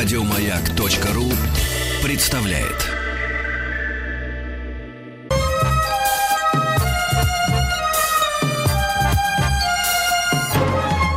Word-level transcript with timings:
Радиомаяк.ру 0.00 1.28
представляет. 2.04 2.86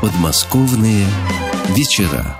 Подмосковные 0.01 1.05
вечера. 1.75 2.35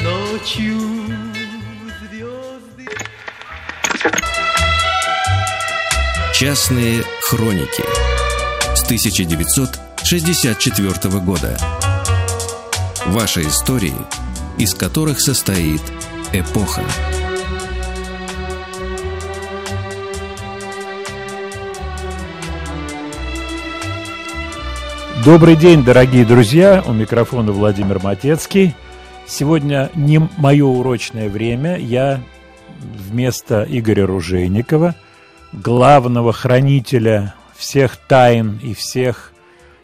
Ночью 0.00 0.85
Частные 6.38 7.02
хроники 7.22 7.82
с 8.74 8.84
1964 8.84 11.20
года. 11.20 11.56
Ваши 13.06 13.40
истории, 13.40 13.94
из 14.58 14.74
которых 14.74 15.22
состоит 15.22 15.80
эпоха. 16.34 16.82
Добрый 25.24 25.56
день, 25.56 25.82
дорогие 25.82 26.26
друзья! 26.26 26.84
У 26.86 26.92
микрофона 26.92 27.52
Владимир 27.52 28.02
Матецкий. 28.02 28.74
Сегодня 29.26 29.90
не 29.94 30.20
мое 30.36 30.66
урочное 30.66 31.30
время. 31.30 31.78
Я 31.78 32.20
вместо 32.78 33.66
Игоря 33.66 34.06
Ружейникова, 34.06 34.94
главного 35.52 36.32
хранителя 36.32 37.34
всех 37.56 37.96
тайн 37.96 38.58
и 38.62 38.74
всех 38.74 39.32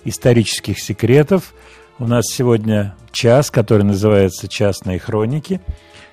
исторических 0.05 0.79
секретов. 0.79 1.55
У 1.99 2.07
нас 2.07 2.27
сегодня 2.27 2.95
час, 3.13 3.51
который 3.51 3.83
называется 3.83 4.49
«Частные 4.49 4.99
хроники». 4.99 5.61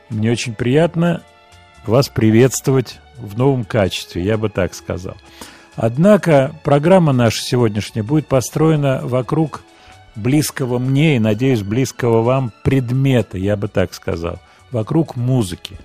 Мне 0.09 0.31
очень 0.31 0.53
приятно 0.53 1.21
вас 1.85 2.09
приветствовать 2.09 2.99
в 3.17 3.37
новом 3.37 3.65
качестве, 3.65 4.23
я 4.23 4.37
бы 4.37 4.49
так 4.49 4.73
сказал. 4.73 5.17
Однако 5.75 6.55
программа 6.63 7.13
наша 7.13 7.41
сегодняшняя 7.41 8.03
будет 8.03 8.27
построена 8.27 9.01
вокруг 9.03 9.61
близкого 10.15 10.77
мне 10.77 11.15
и, 11.15 11.19
надеюсь, 11.19 11.61
близкого 11.61 12.21
вам 12.21 12.51
предмета, 12.63 13.37
я 13.37 13.55
бы 13.55 13.67
так 13.67 13.93
сказал, 13.93 14.39
вокруг 14.71 15.15
музыки. 15.15 15.77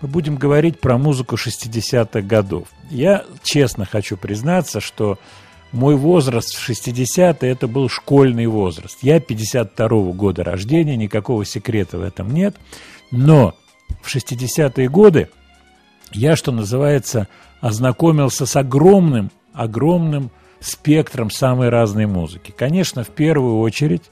Мы 0.00 0.08
будем 0.08 0.36
говорить 0.36 0.80
про 0.80 0.98
музыку 0.98 1.36
60-х 1.36 2.20
годов. 2.22 2.68
Я 2.90 3.24
честно 3.42 3.86
хочу 3.86 4.16
признаться, 4.16 4.80
что 4.80 5.18
мой 5.72 5.96
возраст 5.96 6.54
в 6.54 6.68
60-е 6.68 7.50
это 7.50 7.66
был 7.66 7.88
школьный 7.88 8.46
возраст. 8.46 8.98
Я 9.02 9.18
52-го 9.18 10.12
года 10.12 10.44
рождения, 10.44 10.96
никакого 10.96 11.44
секрета 11.44 11.98
в 11.98 12.02
этом 12.02 12.32
нет. 12.32 12.56
Но 13.10 13.54
в 14.02 14.14
60-е 14.14 14.88
годы 14.88 15.28
я, 16.12 16.36
что 16.36 16.52
называется, 16.52 17.28
ознакомился 17.60 18.46
с 18.46 18.56
огромным, 18.56 19.30
огромным 19.52 20.30
спектром 20.60 21.30
самой 21.30 21.68
разной 21.68 22.06
музыки. 22.06 22.52
Конечно, 22.56 23.02
в 23.02 23.10
первую 23.10 23.58
очередь, 23.58 24.02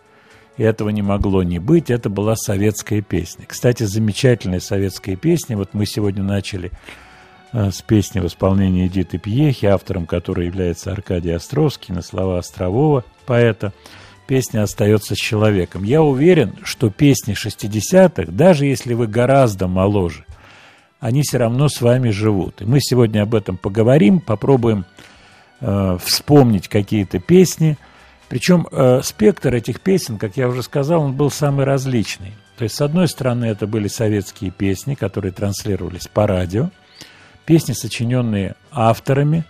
и 0.57 0.63
этого 0.63 0.91
не 0.91 1.03
могло 1.03 1.43
не 1.43 1.59
быть, 1.59 1.91
это 1.91 2.09
была 2.09 2.37
советская 2.37 3.03
песня. 3.03 3.45
Кстати, 3.47 3.83
замечательная 3.83 4.61
советская 4.61 5.17
песня. 5.17 5.57
Вот 5.57 5.75
мы 5.75 5.85
сегодня 5.87 6.23
начали 6.23 6.71
э, 7.53 7.71
с 7.71 7.83
песни 7.83 8.21
в 8.21 8.27
исполнении 8.27 8.87
Эдиты 8.87 9.19
Пьехи, 9.19 9.67
автором 9.67 10.07
которой 10.07 10.47
является 10.47 10.93
Аркадий 10.93 11.33
Островский, 11.33 11.95
на 11.95 12.03
слова 12.03 12.39
Острового, 12.39 13.05
поэта. 13.27 13.73
Песня 14.27 14.63
остается 14.63 15.15
с 15.15 15.19
человеком. 15.19 15.83
Я 15.83 16.03
уверен, 16.03 16.55
что 16.63 16.89
песни 16.89 17.35
60-х, 17.35 18.33
даже 18.33 18.65
если 18.65 18.95
вы 18.95 19.07
гораздо 19.07 19.67
моложе, 19.69 20.25
они 20.99 21.21
все 21.23 21.37
равно 21.37 21.69
с 21.69 21.83
вами 21.83 22.09
живут. 22.09 22.63
И 22.63 22.65
мы 22.65 22.81
сегодня 22.81 23.23
об 23.23 23.35
этом 23.35 23.59
поговорим, 23.59 24.21
попробуем 24.21 24.87
э, 25.61 25.99
вспомнить 26.03 26.69
какие-то 26.69 27.19
песни. 27.19 27.77
Причем 28.29 28.67
э, 28.71 29.01
спектр 29.03 29.55
этих 29.55 29.81
песен, 29.81 30.19
как 30.19 30.37
я 30.37 30.49
уже 30.49 30.63
сказал, 30.63 31.03
он 31.03 31.15
был 31.15 31.31
самый 31.31 31.65
различный. 31.65 32.33
То 32.57 32.65
есть, 32.65 32.77
с 32.77 32.81
одной 32.81 33.09
стороны, 33.09 33.47
это 33.47 33.67
были 33.67 33.89
советские 33.89 34.51
песни, 34.51 34.95
которые 34.95 35.33
транслировались 35.33 36.07
по 36.07 36.27
радио, 36.27 36.71
песни, 37.45 37.73
сочиненные 37.73 38.55
авторами. 38.71 39.45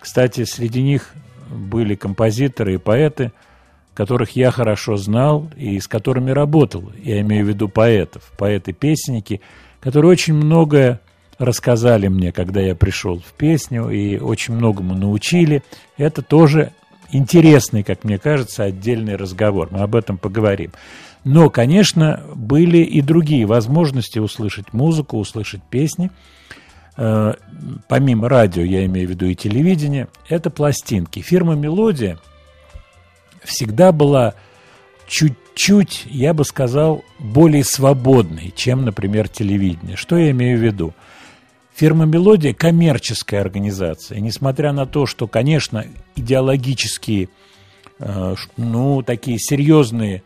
Кстати, 0.00 0.44
среди 0.44 0.82
них 0.82 1.14
были 1.50 1.94
композиторы 1.94 2.74
и 2.74 2.78
поэты, 2.78 3.32
которых 3.94 4.36
я 4.36 4.50
хорошо 4.50 4.96
знал 4.96 5.50
и 5.56 5.80
с 5.80 5.88
которыми 5.88 6.30
работал. 6.30 6.92
Я 7.02 7.20
имею 7.20 7.44
в 7.44 7.48
виду 7.48 7.68
поэтов, 7.68 8.30
поэты-песенники, 8.36 9.40
которые 9.80 10.12
очень 10.12 10.34
многое 10.34 11.00
рассказали 11.38 12.08
мне, 12.08 12.32
когда 12.32 12.60
я 12.60 12.74
пришел 12.74 13.20
в 13.20 13.32
песню, 13.32 13.90
и 13.90 14.18
очень 14.18 14.54
многому 14.54 14.94
научили. 14.94 15.62
Это 15.96 16.22
тоже 16.22 16.72
интересный, 17.10 17.82
как 17.82 18.04
мне 18.04 18.18
кажется, 18.18 18.64
отдельный 18.64 19.16
разговор. 19.16 19.68
Мы 19.70 19.80
об 19.80 19.94
этом 19.94 20.18
поговорим. 20.18 20.72
Но, 21.24 21.50
конечно, 21.50 22.22
были 22.34 22.78
и 22.78 23.00
другие 23.00 23.44
возможности 23.46 24.18
услышать 24.18 24.72
музыку, 24.72 25.18
услышать 25.18 25.62
песни. 25.62 26.10
Э, 26.96 27.34
Помимо 27.88 28.28
радио, 28.28 28.62
я 28.62 28.84
имею 28.86 29.08
в 29.08 29.10
виду 29.10 29.26
и 29.26 29.34
телевидение, 29.34 30.08
это 30.28 30.48
пластинки. 30.50 31.20
Фирма 31.20 31.54
«Мелодия» 31.54 32.18
всегда 33.42 33.92
была 33.92 34.34
чуть-чуть, 35.06 36.04
я 36.06 36.34
бы 36.34 36.44
сказал, 36.44 37.02
более 37.18 37.64
свободной, 37.64 38.52
чем, 38.54 38.84
например, 38.84 39.28
телевидение. 39.28 39.96
Что 39.96 40.16
я 40.16 40.30
имею 40.30 40.58
в 40.58 40.62
виду? 40.62 40.94
Фирма 41.78 42.06
«Мелодия»– 42.06 42.52
коммерческая 42.58 43.40
организация. 43.40 44.18
И 44.18 44.20
несмотря 44.20 44.72
на 44.72 44.84
то, 44.84 45.06
что, 45.06 45.28
конечно, 45.28 45.86
идеологические, 46.16 47.28
э, 48.00 48.34
ну, 48.56 49.02
такие 49.02 49.38
серьезные, 49.38 50.24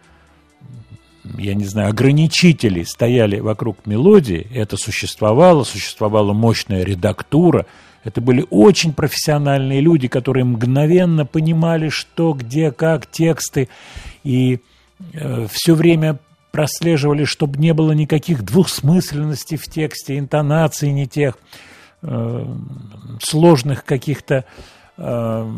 я 1.36 1.52
не 1.52 1.66
знаю, 1.66 1.90
ограничители 1.90 2.84
стояли 2.84 3.38
вокруг 3.38 3.84
«Мелодии», 3.84 4.46
это 4.54 4.78
существовало, 4.78 5.64
существовала 5.64 6.32
мощная 6.32 6.84
редактура, 6.84 7.66
это 8.02 8.22
были 8.22 8.46
очень 8.48 8.94
профессиональные 8.94 9.82
люди, 9.82 10.08
которые 10.08 10.44
мгновенно 10.44 11.26
понимали, 11.26 11.90
что, 11.90 12.32
где, 12.32 12.72
как, 12.72 13.06
тексты, 13.06 13.68
и 14.24 14.60
э, 15.12 15.46
все 15.52 15.74
время 15.74 16.18
прослеживали, 16.52 17.24
чтобы 17.24 17.58
не 17.58 17.74
было 17.74 17.92
никаких 17.92 18.44
двухсмысленностей 18.44 19.56
в 19.56 19.64
тексте, 19.64 20.18
интонаций 20.18 20.92
не 20.92 21.08
тех, 21.08 21.38
э, 22.02 22.46
сложных 23.20 23.84
каких-то 23.84 24.44
э, 24.98 25.52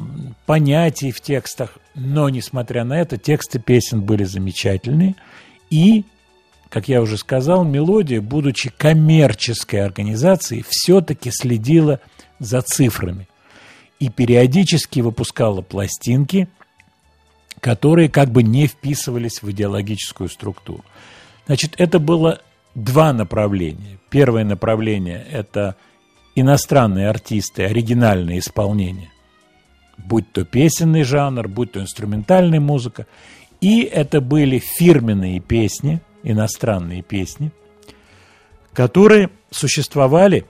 понятий 0.46 1.10
в 1.10 1.20
текстах. 1.20 1.76
Но, 1.94 2.28
несмотря 2.28 2.84
на 2.84 2.98
это, 2.98 3.18
тексты 3.18 3.58
песен 3.58 4.02
были 4.02 4.24
замечательные. 4.24 5.16
И, 5.68 6.04
как 6.68 6.88
я 6.88 7.02
уже 7.02 7.18
сказал, 7.18 7.64
мелодия, 7.64 8.20
будучи 8.20 8.70
коммерческой 8.70 9.84
организацией, 9.84 10.64
все-таки 10.68 11.30
следила 11.32 11.98
за 12.38 12.62
цифрами. 12.62 13.28
И 13.98 14.08
периодически 14.08 15.00
выпускала 15.00 15.60
пластинки– 15.60 16.48
которые 17.64 18.10
как 18.10 18.28
бы 18.28 18.42
не 18.42 18.66
вписывались 18.66 19.40
в 19.40 19.50
идеологическую 19.50 20.28
структуру. 20.28 20.84
Значит, 21.46 21.72
это 21.78 21.98
было 21.98 22.42
два 22.74 23.14
направления. 23.14 23.98
Первое 24.10 24.44
направление– 24.44 25.26
это 25.32 25.74
иностранные 26.34 27.08
артисты, 27.08 27.64
оригинальные 27.64 28.40
исполнения, 28.40 29.10
будь 29.96 30.30
то 30.30 30.44
песенный 30.44 31.04
жанр, 31.04 31.48
будь 31.48 31.72
то 31.72 31.80
инструментальная 31.80 32.60
музыка. 32.60 33.06
И 33.62 33.80
это 33.80 34.20
были 34.20 34.58
фирменные 34.58 35.40
песни, 35.40 36.02
иностранные 36.22 37.00
песни, 37.00 37.50
которые 38.74 39.30
существовали 39.50 40.44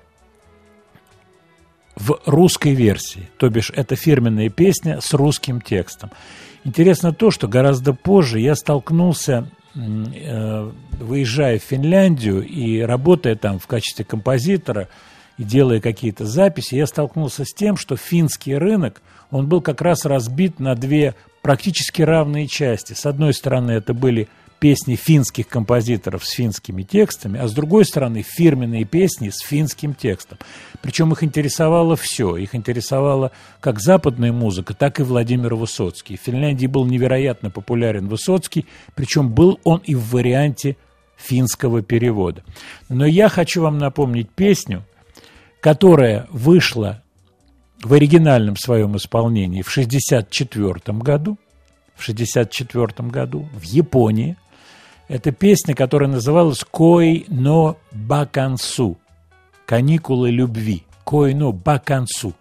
в 1.94 2.20
русской 2.26 2.74
версии, 2.74 3.28
то 3.36 3.48
бишь 3.50 3.70
это 3.70 3.94
фирменная 3.94 4.48
песня 4.48 5.00
с 5.00 5.14
русским 5.14 5.60
текстом. 5.60 6.10
Интересно 6.64 7.12
то, 7.12 7.30
что 7.30 7.46
гораздо 7.46 7.92
позже 7.92 8.40
я 8.40 8.54
столкнулся, 8.54 9.48
э, 9.74 10.70
выезжая 10.98 11.58
в 11.58 11.62
Финляндию 11.62 12.42
и 12.42 12.80
работая 12.80 13.36
там 13.36 13.58
в 13.58 13.66
качестве 13.66 14.04
композитора 14.04 14.88
и 15.36 15.44
делая 15.44 15.80
какие-то 15.80 16.24
записи, 16.24 16.76
я 16.76 16.86
столкнулся 16.86 17.44
с 17.44 17.52
тем, 17.52 17.76
что 17.76 17.96
финский 17.96 18.54
рынок, 18.54 19.02
он 19.30 19.46
был 19.46 19.60
как 19.60 19.82
раз 19.82 20.04
разбит 20.04 20.58
на 20.58 20.74
две 20.74 21.14
практически 21.42 22.00
равные 22.00 22.46
части. 22.46 22.94
С 22.94 23.04
одной 23.04 23.34
стороны, 23.34 23.72
это 23.72 23.92
были 23.92 24.28
песни 24.64 24.96
финских 24.96 25.46
композиторов 25.46 26.24
с 26.24 26.30
финскими 26.30 26.84
текстами, 26.84 27.38
а 27.38 27.48
с 27.48 27.52
другой 27.52 27.84
стороны 27.84 28.22
фирменные 28.22 28.86
песни 28.86 29.28
с 29.28 29.40
финским 29.40 29.92
текстом. 29.92 30.38
Причем 30.80 31.12
их 31.12 31.22
интересовало 31.22 31.96
все. 31.96 32.38
Их 32.38 32.54
интересовала 32.54 33.30
как 33.60 33.78
западная 33.78 34.32
музыка, 34.32 34.72
так 34.72 35.00
и 35.00 35.02
Владимир 35.02 35.54
Высоцкий. 35.54 36.16
В 36.16 36.20
Финляндии 36.22 36.66
был 36.66 36.86
невероятно 36.86 37.50
популярен 37.50 38.08
Высоцкий, 38.08 38.64
причем 38.94 39.28
был 39.28 39.60
он 39.64 39.82
и 39.84 39.94
в 39.94 40.08
варианте 40.12 40.78
финского 41.18 41.82
перевода. 41.82 42.42
Но 42.88 43.04
я 43.04 43.28
хочу 43.28 43.60
вам 43.60 43.76
напомнить 43.76 44.30
песню, 44.30 44.82
которая 45.60 46.26
вышла 46.30 47.02
в 47.82 47.92
оригинальном 47.92 48.56
своем 48.56 48.96
исполнении 48.96 49.60
в 49.60 49.68
1964 49.68 50.96
году, 51.00 51.36
в 51.94 52.02
1964 52.02 53.10
году 53.10 53.46
в 53.52 53.62
Японии. 53.64 54.36
Это 55.08 55.32
песня, 55.32 55.74
которая 55.74 56.08
называлась 56.08 56.64
«Кой 56.70 57.26
но 57.28 57.76
бакансу»– 57.92 58.98
«Каникулы 59.66 60.30
любви», 60.30 60.84
«Кой 61.04 61.34
но 61.34 61.52
бакансу». 61.52 62.34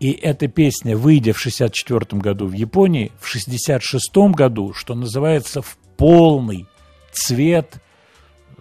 И 0.00 0.12
эта 0.12 0.46
песня, 0.46 0.96
выйдя 0.96 1.32
в 1.32 1.40
1964 1.40 2.20
году 2.20 2.46
в 2.46 2.52
Японии, 2.52 3.12
в 3.18 3.28
1966 3.28 4.34
году, 4.34 4.72
что 4.72 4.94
называется, 4.94 5.60
в 5.60 5.76
полный 5.96 6.66
цвет, 7.12 7.82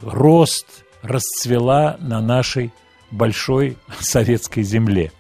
рост 0.02 0.84
расцвела 1.02 1.98
на 2.00 2.22
нашей 2.22 2.74
большой 3.12 3.78
советской 4.00 4.64
земле 4.64 5.12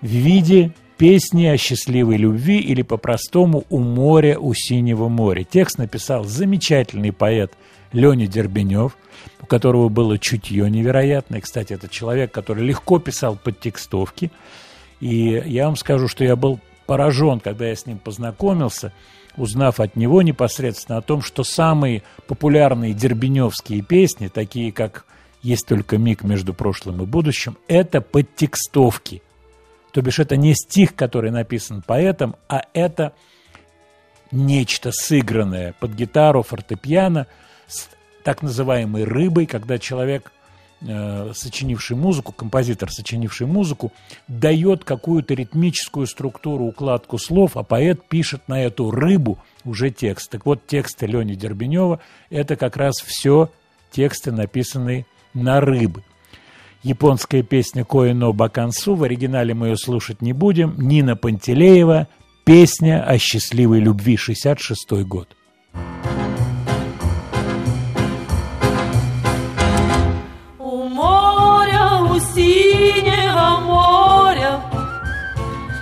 в 0.00 0.06
виде 0.06 0.74
песни 0.96 1.46
о 1.46 1.56
счастливой 1.56 2.16
любви 2.16 2.58
или 2.58 2.82
по-простому 2.82 3.64
«У 3.70 3.78
моря, 3.80 4.38
у 4.38 4.54
синего 4.54 5.08
моря». 5.08 5.44
Текст 5.44 5.78
написал 5.78 6.24
замечательный 6.24 7.12
поэт 7.12 7.52
Леня 7.92 8.26
Дербенев, 8.26 8.96
у 9.40 9.46
которого 9.46 9.88
было 9.88 10.18
чутье 10.18 10.68
невероятное. 10.70 11.40
Кстати, 11.40 11.72
это 11.72 11.88
человек, 11.88 12.32
который 12.32 12.64
легко 12.64 12.98
писал 12.98 13.36
подтекстовки. 13.36 14.30
И 15.00 15.42
я 15.46 15.66
вам 15.66 15.76
скажу, 15.76 16.08
что 16.08 16.24
я 16.24 16.36
был 16.36 16.60
поражен, 16.86 17.40
когда 17.40 17.66
я 17.66 17.76
с 17.76 17.86
ним 17.86 17.98
познакомился, 17.98 18.92
узнав 19.36 19.80
от 19.80 19.96
него 19.96 20.22
непосредственно 20.22 20.98
о 20.98 21.02
том, 21.02 21.22
что 21.22 21.44
самые 21.44 22.02
популярные 22.26 22.94
дербеневские 22.94 23.82
песни, 23.82 24.28
такие 24.28 24.72
как 24.72 25.06
«Есть 25.42 25.66
только 25.66 25.98
миг 25.98 26.22
между 26.22 26.54
прошлым 26.54 27.02
и 27.02 27.06
будущим», 27.06 27.58
это 27.68 28.00
подтекстовки– 28.00 29.22
то 29.94 30.02
бишь 30.02 30.18
это 30.18 30.36
не 30.36 30.54
стих, 30.54 30.96
который 30.96 31.30
написан 31.30 31.80
поэтом, 31.80 32.34
а 32.48 32.62
это 32.74 33.12
нечто 34.32 34.90
сыгранное 34.92 35.72
под 35.78 35.92
гитару, 35.92 36.42
фортепиано 36.42 37.28
с 37.68 37.88
так 38.24 38.42
называемой 38.42 39.04
рыбой, 39.04 39.46
когда 39.46 39.78
человек, 39.78 40.32
э, 40.80 41.30
сочинивший 41.32 41.96
музыку, 41.96 42.32
композитор, 42.32 42.90
сочинивший 42.90 43.46
музыку, 43.46 43.92
дает 44.26 44.82
какую-то 44.82 45.34
ритмическую 45.34 46.08
структуру, 46.08 46.64
укладку 46.64 47.16
слов, 47.16 47.56
а 47.56 47.62
поэт 47.62 48.04
пишет 48.08 48.48
на 48.48 48.64
эту 48.64 48.90
рыбу 48.90 49.38
уже 49.64 49.92
текст. 49.92 50.28
Так 50.28 50.44
вот, 50.44 50.66
тексты 50.66 51.06
Лени 51.06 51.36
Дербенева– 51.36 52.00
это 52.30 52.56
как 52.56 52.76
раз 52.76 52.96
все 52.96 53.48
тексты, 53.92 54.32
написанные 54.32 55.06
на 55.34 55.60
рыбы. 55.60 56.02
Японская 56.84 57.42
песня 57.42 57.82
«Коино 57.82 58.30
Бакансу», 58.32 58.94
в 58.94 59.04
оригинале 59.04 59.54
мы 59.54 59.68
ее 59.68 59.76
слушать 59.78 60.20
не 60.20 60.34
будем, 60.34 60.74
Нина 60.76 61.16
Пантелеева, 61.16 62.08
песня 62.44 63.02
о 63.02 63.16
счастливой 63.16 63.80
любви, 63.80 64.18
66 64.18 64.92
год. 65.06 65.34
У 70.58 70.88
моря, 70.88 72.02
у 72.02 72.18
синего 72.18 73.60
моря, 73.64 74.60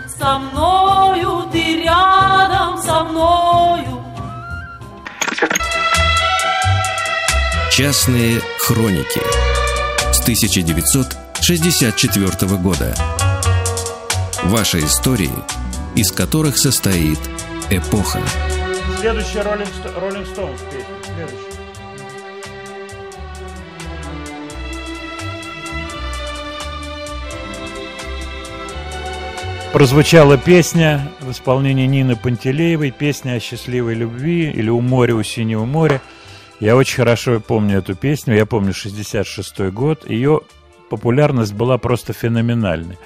со 0.07 0.39
мною 0.39 1.51
ты 1.51 1.83
рядом 1.83 2.79
со 2.79 3.03
мною. 3.03 4.05
Частные 7.73 8.41
хроники 8.61 9.52
1964 10.23 12.57
года. 12.59 12.95
Ваши 14.45 14.79
истории, 14.79 15.33
из 15.97 16.13
которых 16.13 16.57
состоит 16.59 17.19
эпоха. 17.71 18.21
Следующая 19.01 19.43
Роллинг, 19.43 19.69
Стоунс 20.29 20.61
песня. 20.71 20.87
Следующая. 21.05 21.53
Прозвучала 29.73 30.39
песня 30.39 31.11
в 31.21 31.33
исполнении 31.33 31.87
Нины 31.87 32.15
Пантелеевой, 32.15 32.93
песня 32.93 33.33
о 33.33 33.41
счастливой 33.41 33.95
любви 33.95 34.51
или 34.51 34.69
«У 34.69 34.81
моря, 34.81 35.17
у 35.17 35.25
синего 35.25 35.65
моря». 35.65 36.01
Я 36.63 36.77
очень 36.77 36.95
хорошо 36.95 37.41
помню 37.41 37.79
эту 37.79 37.97
песню, 37.97 38.37
я 38.37 38.47
помню 38.47 38.73
66 38.73 39.73
год, 39.73 40.09
ее 40.09 40.43
популярность 40.91 41.55
была 41.55 41.77
просто 41.77 42.13
феноменальной. 42.13 42.99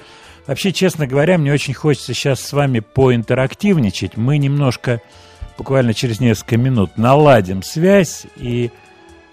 Вообще, 0.45 0.71
честно 0.71 1.07
говоря, 1.07 1.39
мне 1.39 1.51
очень 1.51 1.73
хочется 1.73 2.13
сейчас 2.13 2.39
с 2.39 2.53
вами 2.53 2.81
поинтерактивничать. 2.81 4.15
Мы 4.15 4.37
немножко, 4.37 5.01
буквально 5.57 5.95
через 5.95 6.19
несколько 6.19 6.57
минут, 6.57 6.99
наладим 6.99 7.63
связь, 7.63 8.27
и 8.35 8.69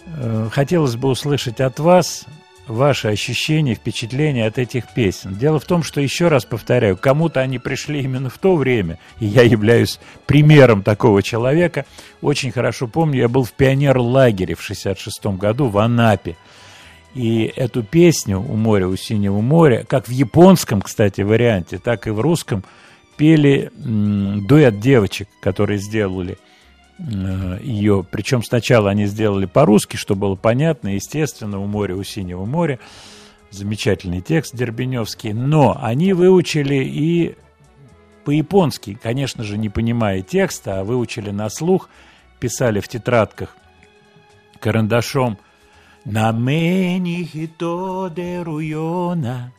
э, 0.07 0.49
хотелось 0.51 0.97
бы 0.97 1.11
услышать 1.11 1.61
от 1.61 1.79
вас 1.79 2.25
ваши 2.67 3.09
ощущения, 3.09 3.75
впечатления 3.75 4.47
от 4.47 4.59
этих 4.59 4.93
песен. 4.95 5.35
Дело 5.35 5.59
в 5.59 5.65
том, 5.65 5.83
что, 5.83 6.01
еще 6.01 6.29
раз 6.29 6.45
повторяю, 6.45 6.97
кому-то 6.97 7.41
они 7.41 7.59
пришли 7.59 8.03
именно 8.03 8.31
в 8.31 8.39
то 8.39 8.57
время, 8.57 8.99
и 9.21 9.27
я 9.27 9.43
являюсь 9.43 10.01
примером 10.27 10.83
такого 10.83 11.23
человека. 11.23 11.85
Очень 12.23 12.53
хорошо 12.53 12.87
помню, 12.89 13.21
я 13.21 13.29
был 13.29 13.45
в 13.45 13.53
пионер-лагере 13.53 14.55
в 14.55 14.63
66 14.63 15.27
году 15.39 15.69
в 15.69 15.79
Анапе. 15.79 16.37
И 17.15 17.53
эту 17.55 17.85
песню 17.85 18.41
«У 18.41 18.57
моря, 18.57 18.89
у 18.89 18.97
синего 18.97 19.41
моря», 19.41 19.85
как 19.87 20.09
в 20.09 20.11
японском, 20.11 20.83
кстати, 20.83 21.21
варианте, 21.21 21.79
так 21.79 22.07
и 22.07 22.11
в 22.11 22.21
русском, 22.21 22.65
пели 23.17 23.71
дуэт 23.77 24.81
девочек, 24.81 25.29
которые 25.41 25.79
сделали– 25.79 26.39
ее. 26.99 28.05
Причем 28.09 28.43
сначала 28.43 28.91
они 28.91 29.07
сделали 29.07 29.47
по-русски, 29.47 29.97
что 29.97 30.15
было 30.15 30.35
понятно, 30.37 30.95
естественно, 30.95 31.59
у 31.59 31.67
моря, 31.67 31.97
у 31.97 32.03
синего 32.03 32.45
моря. 32.45 32.79
Замечательный 33.51 34.21
текст 34.21 34.55
Дербеневский. 34.55 35.33
Но 35.33 35.79
они 35.81 36.13
выучили 36.13 36.85
и 36.85 37.37
по-японски, 38.25 38.99
конечно 39.01 39.45
же, 39.45 39.59
не 39.59 39.69
понимая 39.69 40.23
текста, 40.23 40.81
а 40.81 40.85
выучили 40.85 41.31
на 41.31 41.49
слух, 41.51 41.89
писали 42.41 42.81
в 42.81 42.89
тетрадках 42.89 43.57
карандашом 44.61 45.39
«Намени 46.05 47.25
хито 47.25 48.11
деруйона». 48.15 49.53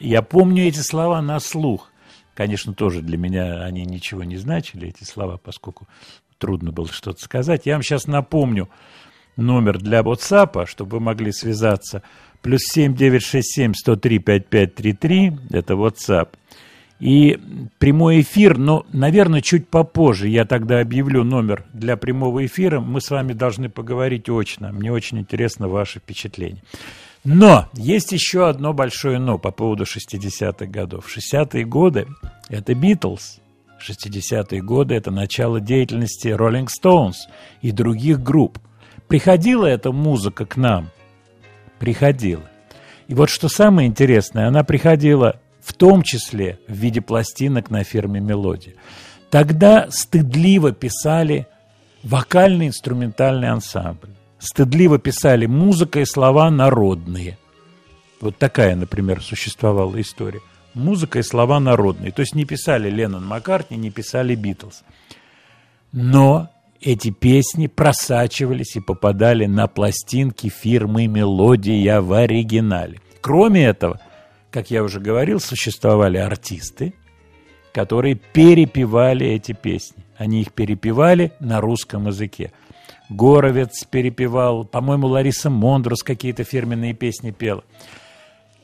Я 0.00 0.22
помню 0.22 0.68
эти 0.68 0.78
слова 0.78 1.20
на 1.20 1.40
слух. 1.40 1.90
Конечно, 2.34 2.72
тоже 2.72 3.02
для 3.02 3.18
меня 3.18 3.62
они 3.62 3.84
ничего 3.84 4.24
не 4.24 4.36
значили, 4.36 4.88
эти 4.88 5.04
слова, 5.04 5.36
поскольку 5.36 5.86
трудно 6.42 6.72
было 6.72 6.88
что-то 6.88 7.22
сказать. 7.22 7.66
Я 7.66 7.74
вам 7.74 7.84
сейчас 7.84 8.08
напомню 8.08 8.68
номер 9.36 9.78
для 9.78 10.00
WhatsApp, 10.00 10.66
чтобы 10.66 10.98
вы 10.98 11.00
могли 11.00 11.30
связаться. 11.30 12.02
Плюс 12.40 12.62
7 12.64 12.96
967 12.96 13.74
103 13.74 14.18
5533, 14.18 15.32
это 15.50 15.74
WhatsApp. 15.74 16.30
И 16.98 17.38
прямой 17.78 18.22
эфир, 18.22 18.58
но, 18.58 18.84
наверное, 18.92 19.40
чуть 19.40 19.68
попозже 19.68 20.28
я 20.28 20.44
тогда 20.44 20.80
объявлю 20.80 21.22
номер 21.22 21.64
для 21.72 21.96
прямого 21.96 22.44
эфира. 22.44 22.80
Мы 22.80 23.00
с 23.00 23.08
вами 23.10 23.32
должны 23.32 23.68
поговорить 23.68 24.28
очно. 24.28 24.72
Мне 24.72 24.92
очень 24.92 25.20
интересно 25.20 25.68
ваше 25.68 26.00
впечатление. 26.00 26.62
Но 27.22 27.68
есть 27.74 28.10
еще 28.10 28.48
одно 28.48 28.72
большое 28.72 29.20
но 29.20 29.38
по 29.38 29.52
поводу 29.52 29.84
60-х 29.84 30.66
годов. 30.66 31.06
60-е 31.16 31.64
годы– 31.64 32.08
это 32.48 32.74
Битлз, 32.74 33.41
60-е 33.88 34.62
годы– 34.62 34.94
это 34.96 35.10
начало 35.10 35.60
деятельности 35.60 36.28
Rolling 36.28 36.68
Stones 36.68 37.28
и 37.60 37.72
других 37.72 38.22
групп. 38.22 38.58
Приходила 39.08 39.66
эта 39.66 39.92
музыка 39.92 40.46
к 40.46 40.56
нам? 40.56 40.90
Приходила. 41.78 42.44
И 43.08 43.14
вот 43.14 43.28
что 43.28 43.48
самое 43.48 43.88
интересное, 43.88 44.48
она 44.48 44.64
приходила 44.64 45.40
в 45.60 45.74
том 45.74 46.02
числе 46.02 46.58
в 46.68 46.72
виде 46.72 47.00
пластинок 47.00 47.70
на 47.70 47.84
фирме 47.84 48.20
«Мелодия». 48.20 48.74
Тогда 49.30 49.88
стыдливо 49.90 50.72
писали 50.72 51.46
вокальный 52.02 52.68
инструментальный 52.68 53.48
ансамбль. 53.48 54.10
Стыдливо 54.38 54.98
писали 54.98 55.46
музыка 55.46 56.00
и 56.00 56.04
слова 56.04 56.50
народные. 56.50 57.38
Вот 58.20 58.36
такая, 58.38 58.76
например, 58.76 59.22
существовала 59.22 60.00
история 60.00 60.40
музыка 60.74 61.18
и 61.18 61.22
слова 61.22 61.60
народные. 61.60 62.12
То 62.12 62.20
есть 62.20 62.34
не 62.34 62.44
писали 62.44 62.90
Леннон 62.90 63.26
Маккартни, 63.26 63.76
не 63.76 63.90
писали 63.90 64.34
Битлз. 64.34 64.82
Но 65.92 66.48
эти 66.80 67.10
песни 67.10 67.66
просачивались 67.68 68.76
и 68.76 68.80
попадали 68.80 69.46
на 69.46 69.68
пластинки 69.68 70.48
фирмы 70.48 71.06
«Мелодия» 71.06 72.00
в 72.00 72.12
оригинале. 72.12 73.00
Кроме 73.20 73.66
этого, 73.66 74.00
как 74.50 74.70
я 74.70 74.82
уже 74.82 74.98
говорил, 74.98 75.38
существовали 75.38 76.16
артисты, 76.16 76.94
которые 77.72 78.16
перепевали 78.16 79.26
эти 79.26 79.52
песни. 79.52 80.04
Они 80.16 80.42
их 80.42 80.52
перепевали 80.52 81.32
на 81.40 81.60
русском 81.60 82.08
языке. 82.08 82.52
Горовец 83.08 83.84
перепевал, 83.84 84.64
по-моему, 84.64 85.06
Лариса 85.06 85.50
Мондрус 85.50 86.02
какие-то 86.02 86.44
фирменные 86.44 86.94
песни 86.94 87.30
пела. 87.30 87.64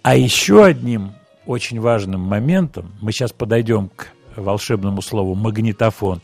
А 0.03 0.17
еще 0.17 0.65
одним 0.65 1.13
очень 1.49 1.81
важным 1.81 2.21
моментом, 2.21 2.93
мы 3.01 3.11
сейчас 3.11 3.33
подойдем 3.33 3.89
к 3.89 4.09
волшебному 4.37 5.01
слову 5.01 5.35
магнитофон, 5.35 6.21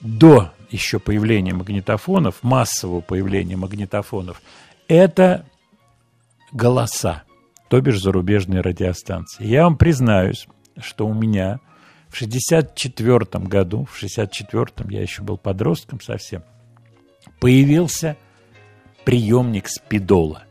до 0.00 0.52
еще 0.70 1.00
появления 1.00 1.52
магнитофонов, 1.52 2.36
массового 2.42 3.00
появления 3.00 3.56
магнитофонов, 3.56 4.40
это 4.86 5.44
голоса, 6.52 7.24
то 7.68 7.80
бишь 7.80 8.00
зарубежные 8.00 8.60
радиостанции. 8.60 9.44
Я 9.44 9.64
вам 9.64 9.76
признаюсь, 9.76 10.46
что 10.78 11.08
у 11.08 11.12
меня 11.12 11.58
в 12.08 12.16
64 12.16 13.44
году, 13.46 13.84
в 13.84 14.00
64-м 14.00 14.90
я 14.90 15.02
еще 15.02 15.22
был 15.22 15.38
подростком 15.38 16.00
совсем, 16.00 16.44
появился 17.40 18.16
приемник 19.04 19.66
спидола. 19.66 20.44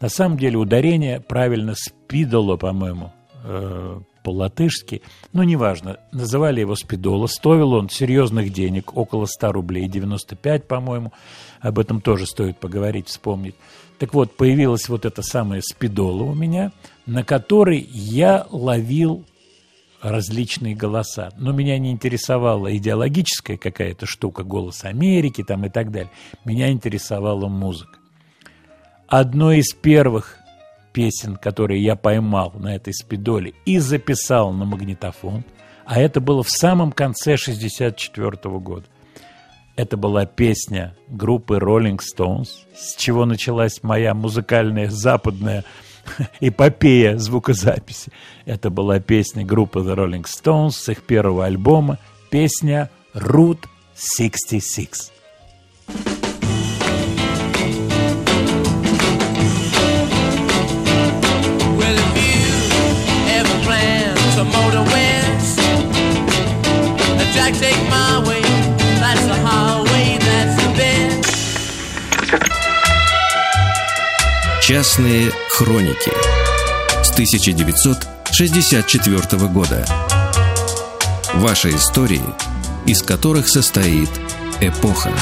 На 0.00 0.08
самом 0.08 0.38
деле 0.38 0.56
ударение 0.56 1.20
правильно 1.20 1.74
спидола, 1.74 2.56
по-моему, 2.56 3.12
э, 3.46 4.00
по-латышски, 4.22 5.02
но 5.32 5.44
неважно, 5.44 5.98
называли 6.10 6.60
его 6.60 6.74
спидола, 6.74 7.28
стоил 7.28 7.74
он 7.74 7.88
серьезных 7.88 8.52
денег, 8.52 8.96
около 8.96 9.26
100 9.26 9.52
рублей, 9.52 9.88
95, 9.88 10.66
по-моему, 10.66 11.12
об 11.60 11.78
этом 11.78 12.00
тоже 12.00 12.26
стоит 12.26 12.58
поговорить, 12.58 13.08
вспомнить. 13.08 13.54
Так 13.98 14.14
вот, 14.14 14.36
появилась 14.36 14.88
вот 14.88 15.06
эта 15.06 15.22
самая 15.22 15.62
спидола 15.62 16.24
у 16.24 16.34
меня, 16.34 16.72
на 17.06 17.24
которой 17.24 17.78
я 17.92 18.46
ловил 18.50 19.24
различные 20.02 20.74
голоса. 20.74 21.30
Но 21.38 21.52
меня 21.52 21.78
не 21.78 21.90
интересовала 21.90 22.76
идеологическая 22.76 23.56
какая-то 23.56 24.06
штука, 24.06 24.42
голос 24.42 24.84
Америки 24.84 25.42
там 25.42 25.64
и 25.66 25.68
так 25.68 25.90
далее. 25.90 26.10
Меня 26.44 26.70
интересовала 26.70 27.48
музыка. 27.48 27.98
Одной 29.08 29.58
из 29.58 29.72
первых 29.72 30.38
песен, 30.96 31.36
которые 31.36 31.82
я 31.82 31.94
поймал 31.94 32.54
на 32.58 32.74
этой 32.74 32.94
спидоле 32.94 33.52
и 33.66 33.78
записал 33.78 34.50
на 34.54 34.64
магнитофон, 34.64 35.44
а 35.84 36.00
это 36.00 36.22
было 36.22 36.42
в 36.42 36.48
самом 36.48 36.90
конце 36.90 37.36
64 37.36 38.30
-го 38.30 38.60
года. 38.60 38.86
Это 39.76 39.98
была 39.98 40.24
песня 40.24 40.96
группы 41.06 41.58
Rolling 41.58 41.98
Stones, 42.00 42.48
с 42.74 42.96
чего 42.96 43.26
началась 43.26 43.82
моя 43.82 44.14
музыкальная 44.14 44.88
западная 44.88 45.64
эпопея 46.40 47.18
звукозаписи. 47.18 48.10
Это 48.46 48.70
была 48.70 48.98
песня 48.98 49.44
группы 49.44 49.80
The 49.80 49.94
Rolling 49.94 50.24
Stones 50.24 50.70
с 50.70 50.88
их 50.88 51.02
первого 51.02 51.44
альбома, 51.44 51.98
песня 52.30 52.88
Route 53.12 53.66
66. 53.94 55.12
Частные 74.66 75.30
хроники 75.48 76.10
с 77.04 77.12
1964 77.12 79.46
года. 79.46 79.86
Ваши 81.34 81.70
истории, 81.70 82.24
из 82.84 83.00
которых 83.00 83.48
состоит 83.48 84.10
эпоха. 84.60 85.12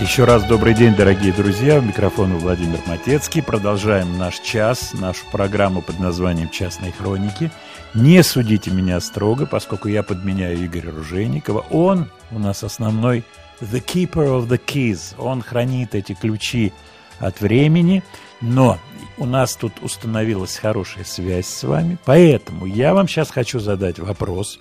Еще 0.00 0.22
раз 0.22 0.44
добрый 0.44 0.74
день, 0.74 0.94
дорогие 0.94 1.32
друзья. 1.32 1.80
У 1.80 1.82
микрофона 1.82 2.36
Владимир 2.36 2.78
Матецкий. 2.86 3.42
Продолжаем 3.42 4.16
наш 4.16 4.38
час, 4.38 4.94
нашу 4.94 5.26
программу 5.32 5.82
под 5.82 5.98
названием 5.98 6.50
«Частные 6.50 6.92
хроники». 6.92 7.50
Не 7.94 8.22
судите 8.22 8.70
меня 8.70 9.00
строго, 9.00 9.44
поскольку 9.44 9.88
я 9.88 10.04
подменяю 10.04 10.64
Игоря 10.64 10.92
Ружейникова. 10.92 11.66
Он 11.70 12.08
у 12.30 12.38
нас 12.38 12.62
основной 12.62 13.24
the 13.60 13.84
keeper 13.84 14.38
of 14.38 14.46
the 14.46 14.60
keys. 14.64 15.16
Он 15.18 15.42
хранит 15.42 15.96
эти 15.96 16.14
ключи 16.14 16.72
от 17.18 17.40
времени. 17.40 18.04
Но 18.40 18.78
у 19.16 19.26
нас 19.26 19.56
тут 19.56 19.82
установилась 19.82 20.58
хорошая 20.58 21.02
связь 21.02 21.48
с 21.48 21.64
вами. 21.64 21.98
Поэтому 22.04 22.66
я 22.66 22.94
вам 22.94 23.08
сейчас 23.08 23.32
хочу 23.32 23.58
задать 23.58 23.98
вопрос 23.98 24.60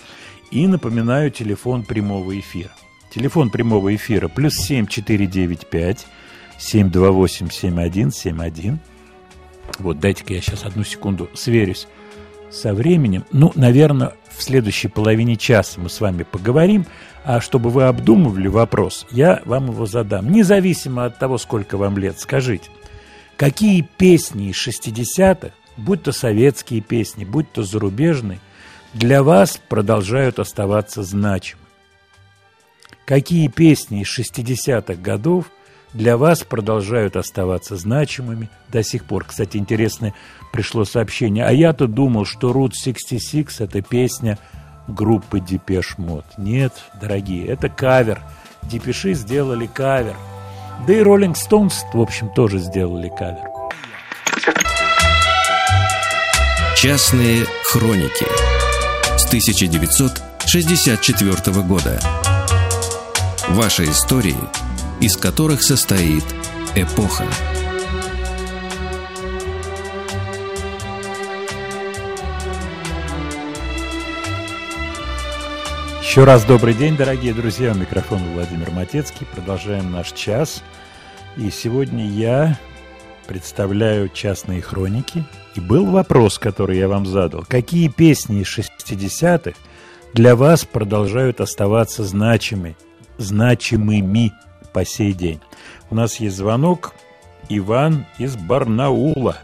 и 0.50 0.66
напоминаю 0.66 1.30
телефон 1.30 1.84
прямого 1.84 2.40
эфира– 2.40 2.72
Телефон 3.10 3.50
прямого 3.50 3.96
эфира 3.96 4.28
плюс 4.28 4.56
7495 4.56 6.08
728 6.58 7.50
7171. 7.50 8.80
Вот, 9.80 10.00
дайте-ка 10.00 10.34
я 10.34 10.42
сейчас 10.42 10.66
одну 10.66 10.84
секунду 10.84 11.30
сверюсь 11.34 11.88
со 12.50 12.74
временем. 12.74 13.26
Ну, 13.32 13.52
наверное, 13.56 14.14
в 14.30 14.42
следующей 14.42 14.88
половине 14.88 15.36
часа 15.36 15.80
мы 15.80 15.90
с 15.90 16.00
вами 16.00 16.24
поговорим. 16.24 16.86
А 17.24 17.42
чтобы 17.42 17.70
вы 17.70 17.84
обдумывали 17.84 18.48
вопрос, 18.48 19.06
я 19.12 19.42
вам 19.46 19.72
его 19.72 19.86
задам. 19.86 20.32
Независимо 20.32 21.06
от 21.06 21.20
того, 21.20 21.38
сколько 21.38 21.78
вам 21.78 21.98
лет, 21.98 22.20
скажите, 22.20 22.70
какие 23.36 23.82
песни 23.82 24.50
из 24.50 24.68
60-х, 24.68 25.52
будь 25.76 26.04
то 26.04 26.14
советские 26.14 26.82
песни, 26.82 27.26
будь 27.26 27.52
то 27.52 27.64
зарубежные, 27.64 28.40
для 28.94 29.24
вас 29.24 29.60
продолжают 29.68 30.40
оставаться 30.40 31.04
значимы? 31.04 31.67
Какие 33.08 33.48
песни 33.48 34.02
из 34.02 34.20
60-х 34.20 34.94
годов 34.96 35.46
для 35.94 36.18
вас 36.18 36.44
продолжают 36.44 37.16
оставаться 37.16 37.78
значимыми 37.78 38.50
до 38.68 38.84
сих 38.84 39.06
пор? 39.06 39.24
Кстати, 39.24 39.56
интересное 39.56 40.14
пришло 40.52 40.84
сообщение. 40.84 41.46
А 41.46 41.54
я-то 41.54 41.88
думал, 41.88 42.26
что 42.26 42.52
Route 42.52 42.74
66– 42.74 43.62
это 43.64 43.82
песня 43.82 44.38
группы 44.90 45.40
Depeche 45.40 45.98
Mode. 45.98 46.26
Нет, 46.38 46.74
дорогие, 47.00 47.48
это 47.48 47.70
кавер. 47.70 48.22
Депеши 48.64 49.14
сделали 49.14 49.68
кавер. 49.68 50.18
Да 50.86 50.94
и 50.94 51.02
Rolling 51.02 51.36
Stones, 51.36 51.76
в 51.94 52.02
общем, 52.02 52.28
тоже 52.34 52.58
сделали 52.58 53.08
кавер. 53.08 53.48
Частные 56.76 57.46
хроники 57.72 58.26
с 59.18 59.26
1964 59.28 61.62
года. 61.62 62.02
Ваши 63.52 63.86
истории, 63.86 64.36
из 65.00 65.16
которых 65.16 65.64
состоит 65.64 66.26
эпоха. 66.76 67.24
Еще 76.02 76.26
раз 76.26 76.44
добрый 76.44 76.74
день, 76.74 76.98
дорогие 76.98 77.34
друзья. 77.34 77.72
У 77.72 77.76
микрофона 77.76 78.26
Владимир 78.34 78.70
Матецкий. 78.72 79.26
Продолжаем 79.34 79.94
наш 79.94 80.12
час. 80.12 80.62
И 81.38 81.50
сегодня 81.50 82.06
я 82.06 82.60
представляю 83.28 84.10
частные 84.10 84.62
хроники. 84.62 85.24
И 85.56 85.62
был 85.62 85.86
вопрос, 85.86 86.38
который 86.38 86.78
я 86.78 86.90
вам 86.90 87.06
задал. 87.06 87.46
Какие 87.48 87.88
песни 87.88 88.42
из 88.42 88.58
60-х 88.58 89.58
для 90.14 90.36
вас 90.36 90.66
продолжают 90.66 91.40
оставаться 91.40 92.04
значимыми 92.04 92.76
значимыми 93.18 94.34
по 94.74 94.86
сей 94.86 95.14
день. 95.14 95.42
У 95.90 95.96
нас 95.96 96.20
есть 96.20 96.38
звонок. 96.38 96.94
Иван 97.50 98.06
из 98.18 98.36
Барнаула. 98.36 99.38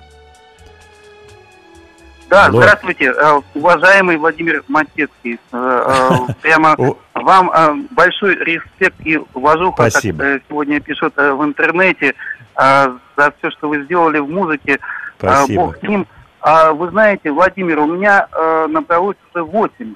Да, 2.34 2.48
Алло. 2.48 2.62
здравствуйте, 2.62 3.14
э, 3.16 3.42
уважаемый 3.54 4.18
Владимир 4.18 4.64
Матецкий. 4.68 5.40
Э, 5.52 6.08
э, 6.30 6.34
прямо 6.42 6.76
вам 7.14 7.88
большой 7.92 8.36
респект 8.44 8.96
и 9.06 9.20
уважуха, 9.36 9.90
Спасибо. 9.92 10.24
как 10.24 10.42
сегодня 10.50 10.80
пишут 10.80 11.16
в 11.16 11.44
интернете, 11.44 12.16
за 12.56 13.34
все, 13.38 13.52
что 13.52 13.70
вы 13.70 13.84
сделали 13.84 14.18
в 14.18 14.28
музыке. 14.28 14.80
Спасибо. 15.20 15.62
Бог 15.62 15.78
с 15.78 15.84
ним. 15.84 16.08
А 16.42 16.72
вы 16.72 16.90
знаете, 16.90 17.32
Владимир, 17.32 17.80
у 17.80 17.86
меня 17.86 18.28
набралось 18.68 19.18
уже 19.32 19.44
8 19.44 19.94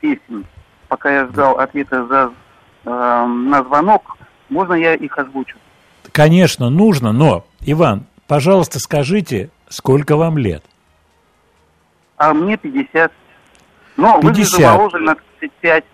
песен, 0.00 0.46
пока 0.88 1.12
я 1.12 1.26
ждал 1.26 1.58
ответа 1.58 2.06
за, 2.06 2.32
на 3.26 3.62
звонок. 3.64 4.16
Можно 4.48 4.74
я 4.74 4.94
их 4.94 5.16
озвучу? 5.18 5.56
Конечно, 6.12 6.70
нужно, 6.70 7.12
но, 7.12 7.44
Иван, 7.60 8.06
пожалуйста, 8.26 8.78
скажите, 8.78 9.50
сколько 9.68 10.16
вам 10.16 10.38
лет? 10.38 10.64
А 12.16 12.32
мне 12.34 12.56
50. 12.56 13.12
Но 13.96 14.20
50. 14.20 14.24
выгляжу 14.24 14.60
моложе 14.76 14.98
на 14.98 15.16
35. 15.40 15.84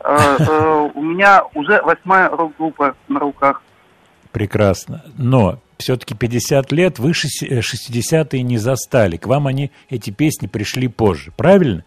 Э, 0.00 0.36
э, 0.38 0.90
у 0.94 1.02
меня 1.02 1.42
уже 1.54 1.80
восьмая 1.82 2.28
рок-группа 2.28 2.94
на 3.08 3.20
руках. 3.20 3.62
Прекрасно. 4.32 5.02
Но 5.16 5.58
все-таки 5.78 6.14
50 6.14 6.72
лет 6.72 6.98
вы 6.98 7.12
шесть- 7.14 7.42
э, 7.42 7.60
60-е 7.62 8.42
не 8.42 8.58
застали. 8.58 9.16
К 9.16 9.26
вам 9.26 9.46
они, 9.46 9.70
эти 9.90 10.10
песни, 10.10 10.46
пришли 10.46 10.88
позже. 10.88 11.32
Правильно? 11.36 11.84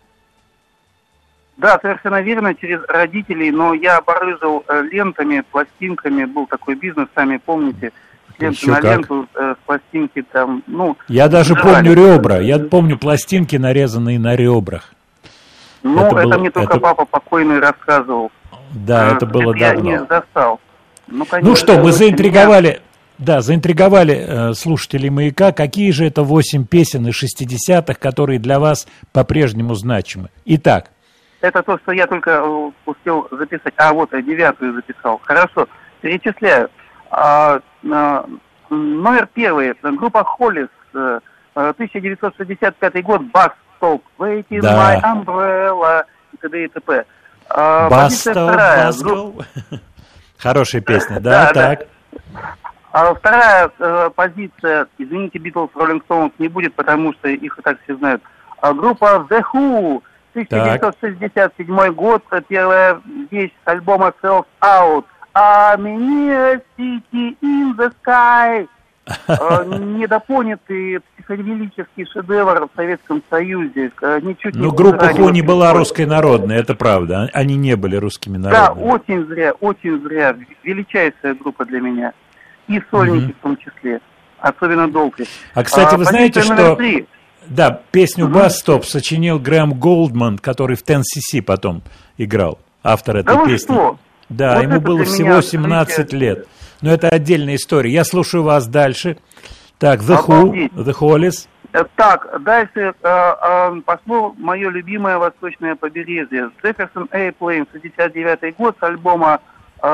Да, 1.57 1.79
совершенно 1.81 2.21
верно, 2.21 2.53
через 2.53 2.79
родителей, 2.87 3.49
но 3.51 3.73
я 3.73 3.99
барыжил 4.01 4.63
э, 4.67 4.83
лентами, 4.91 5.43
пластинками, 5.51 6.25
был 6.25 6.45
такой 6.45 6.75
бизнес, 6.75 7.07
сами 7.15 7.37
помните, 7.43 7.91
с 8.37 8.39
ленты 8.39 8.57
Еще 8.61 8.71
на 8.71 8.75
как. 8.81 8.83
ленту, 8.97 9.27
э, 9.33 9.55
пластинки 9.65 10.21
там, 10.31 10.61
ну... 10.67 10.95
Я 11.07 11.27
даже 11.27 11.55
помню 11.55 11.93
ребра. 11.93 12.37
Я 12.39 12.59
помню 12.59 12.97
пластинки, 12.99 13.55
нарезанные 13.55 14.19
на 14.19 14.35
ребрах. 14.35 14.93
Ну, 15.81 15.97
это 16.05 16.15
это, 16.17 16.27
было- 16.27 16.37
мне 16.37 16.51
только 16.51 16.73
это- 16.73 16.79
папа 16.79 17.05
покойный 17.05 17.59
рассказывал. 17.59 18.31
Да, 18.73 19.09
А, 19.09 19.15
это 19.15 19.25
было 19.25 19.55
я 19.55 19.73
давно. 19.73 19.89
не 19.89 19.99
застал. 20.05 20.59
Ну, 21.07 21.25
конечно, 21.25 21.49
Ну 21.49 21.55
что, 21.55 21.79
мы 21.79 21.91
заинтриговали, 21.91 22.81
да, 23.17 23.41
заинтриговали 23.41 24.13
э, 24.13 24.53
слушателей 24.53 25.09
«Маяка». 25.09 25.53
Какие 25.53 25.89
же 25.91 26.05
это 26.05 26.21
восемь 26.21 26.65
песен 26.65 27.07
из 27.07 27.15
60-х, 27.15 27.93
которые 27.95 28.37
для 28.39 28.59
вас 28.59 28.87
по-прежнему 29.13 29.73
значимы? 29.73 30.29
Итак, 30.45 30.91
Это 31.41 31.61
то, 31.63 31.77
что 31.79 31.91
я 31.91 32.07
только 32.07 32.31
э, 32.31 32.71
успел 32.85 33.27
записать. 33.31 33.73
А, 33.77 33.93
вот, 33.93 34.11
я 34.13 34.21
девятую 34.21 34.73
записал. 34.73 35.19
Хорошо, 35.23 35.67
перечисляю. 36.01 36.69
А, 37.11 37.59
а, 37.91 38.25
номер 38.69 39.27
первый. 39.33 39.73
Группа 39.81 40.23
Холлис. 40.23 40.67
э, 40.93 41.19
э, 41.55 41.73
1965 41.77 43.03
год. 43.03 43.21
Бас 43.31 43.51
Stop. 43.79 44.01
Waiting 44.17 44.61
Да. 44.61 44.73
my 44.99 45.01
umbrella. 45.03 46.03
И 46.33 46.37
т.д. 46.37 46.63
и 46.63 46.67
т.п. 46.67 47.05
А, 47.49 47.89
«Баста 47.89 48.33
позиция 48.33 48.33
вторая. 48.33 48.85
Басгл». 48.87 49.41
Хорошая 50.39 50.81
песня, 50.81 51.19
Да, 51.19 51.51
да, 51.51 51.53
да. 51.53 51.75
так. 51.75 51.87
А 52.91 53.13
вторая 53.13 53.71
э, 53.77 54.09
позиция, 54.15 54.87
извините, 54.97 55.37
Битлз, 55.37 55.69
Роллинг 55.75 56.03
Стоунс 56.05 56.33
не 56.39 56.47
будет, 56.47 56.73
потому 56.73 57.13
что 57.13 57.27
их 57.29 57.59
и 57.59 57.61
так 57.61 57.77
все 57.83 57.95
знают. 57.97 58.23
А 58.61 58.73
группа 58.73 59.25
The 59.29 59.43
Who, 59.53 60.01
1967 60.45 61.91
год, 61.93 62.23
э, 62.31 62.41
первая 62.47 63.01
вещь 63.31 63.51
с 63.65 63.67
альбома 63.67 64.13
Self 64.21 64.45
Out. 64.61 65.05
I'm 65.35 65.85
in 65.85 66.29
a 66.31 66.61
city 66.77 67.37
in 67.41 67.75
the 67.77 67.91
sky. 68.03 68.67
Э, 69.27 69.63
Недопонятый 69.65 70.99
психоделический 71.15 72.05
шедевр 72.11 72.65
в 72.67 72.69
Советском 72.75 73.23
Союзе. 73.29 73.91
Э, 74.01 74.19
Ничуть 74.21 74.55
не 74.55 74.61
Ну, 74.61 74.71
группа 74.73 75.07
Ху 75.09 75.29
не 75.29 75.41
была 75.41 75.71
русской 75.73 76.05
народной, 76.05 76.57
это 76.57 76.75
правда. 76.75 77.29
А- 77.33 77.37
Они 77.39 77.55
не 77.55 77.75
были 77.75 77.95
русскими 77.95 78.37
Да, 78.37 78.49
народными. 78.49 78.89
очень 78.89 79.25
зря, 79.27 79.53
очень 79.61 80.01
зря. 80.01 80.35
Величайшая 80.63 81.35
группа 81.35 81.63
для 81.65 81.79
меня. 81.79 82.11
И 82.67 82.81
сольники 82.91 83.31
в 83.31 83.41
том 83.41 83.55
числе. 83.57 84.01
Особенно 84.39 84.89
долго. 84.89 85.23
А, 85.53 85.63
кстати, 85.63 85.95
вы 85.95 86.03
знаете, 86.03 86.41
что... 86.41 86.77
Да, 87.49 87.81
песню 87.91 88.27
«Бас 88.27 88.59
Стоп» 88.59 88.85
сочинил 88.85 89.39
Грэм 89.39 89.73
Голдман, 89.79 90.37
который 90.37 90.75
в 90.75 90.83
Тенсиси 90.83 91.41
потом 91.41 91.81
играл, 92.17 92.59
автор 92.83 93.17
этой 93.17 93.35
Да 93.35 93.45
песни. 93.45 93.65
что? 93.73 93.97
Да, 94.29 94.55
Вот 94.55 94.63
ему 94.63 94.81
было 94.81 95.03
всего 95.05 95.29
меня 95.29 95.41
17 95.41 95.99
открытие. 95.99 96.19
лет. 96.19 96.47
Но 96.81 96.91
это 96.91 97.09
отдельная 97.09 97.55
история. 97.55 97.91
Я 97.91 98.03
слушаю 98.03 98.43
вас 98.43 98.67
дальше. 98.67 99.17
Так, 99.79 100.01
The 100.01 100.17
Who, 100.25 100.41
Обалдеть. 100.41 100.71
The 100.73 100.93
Hollies. 100.99 101.47
Э, 101.73 101.83
Так, 101.95 102.41
дальше 102.43 102.71
э, 102.75 102.93
э, 103.03 103.81
пошло 103.85 104.33
мое 104.37 104.69
любимое 104.69 105.17
восточное 105.17 105.75
побережье. 105.75 106.51
Jefferson 106.63 107.09
Airplane, 107.11 107.67
69 107.71 108.55
год, 108.57 108.75
с 108.79 108.83
альбома 108.83 109.39
э, 109.81 109.87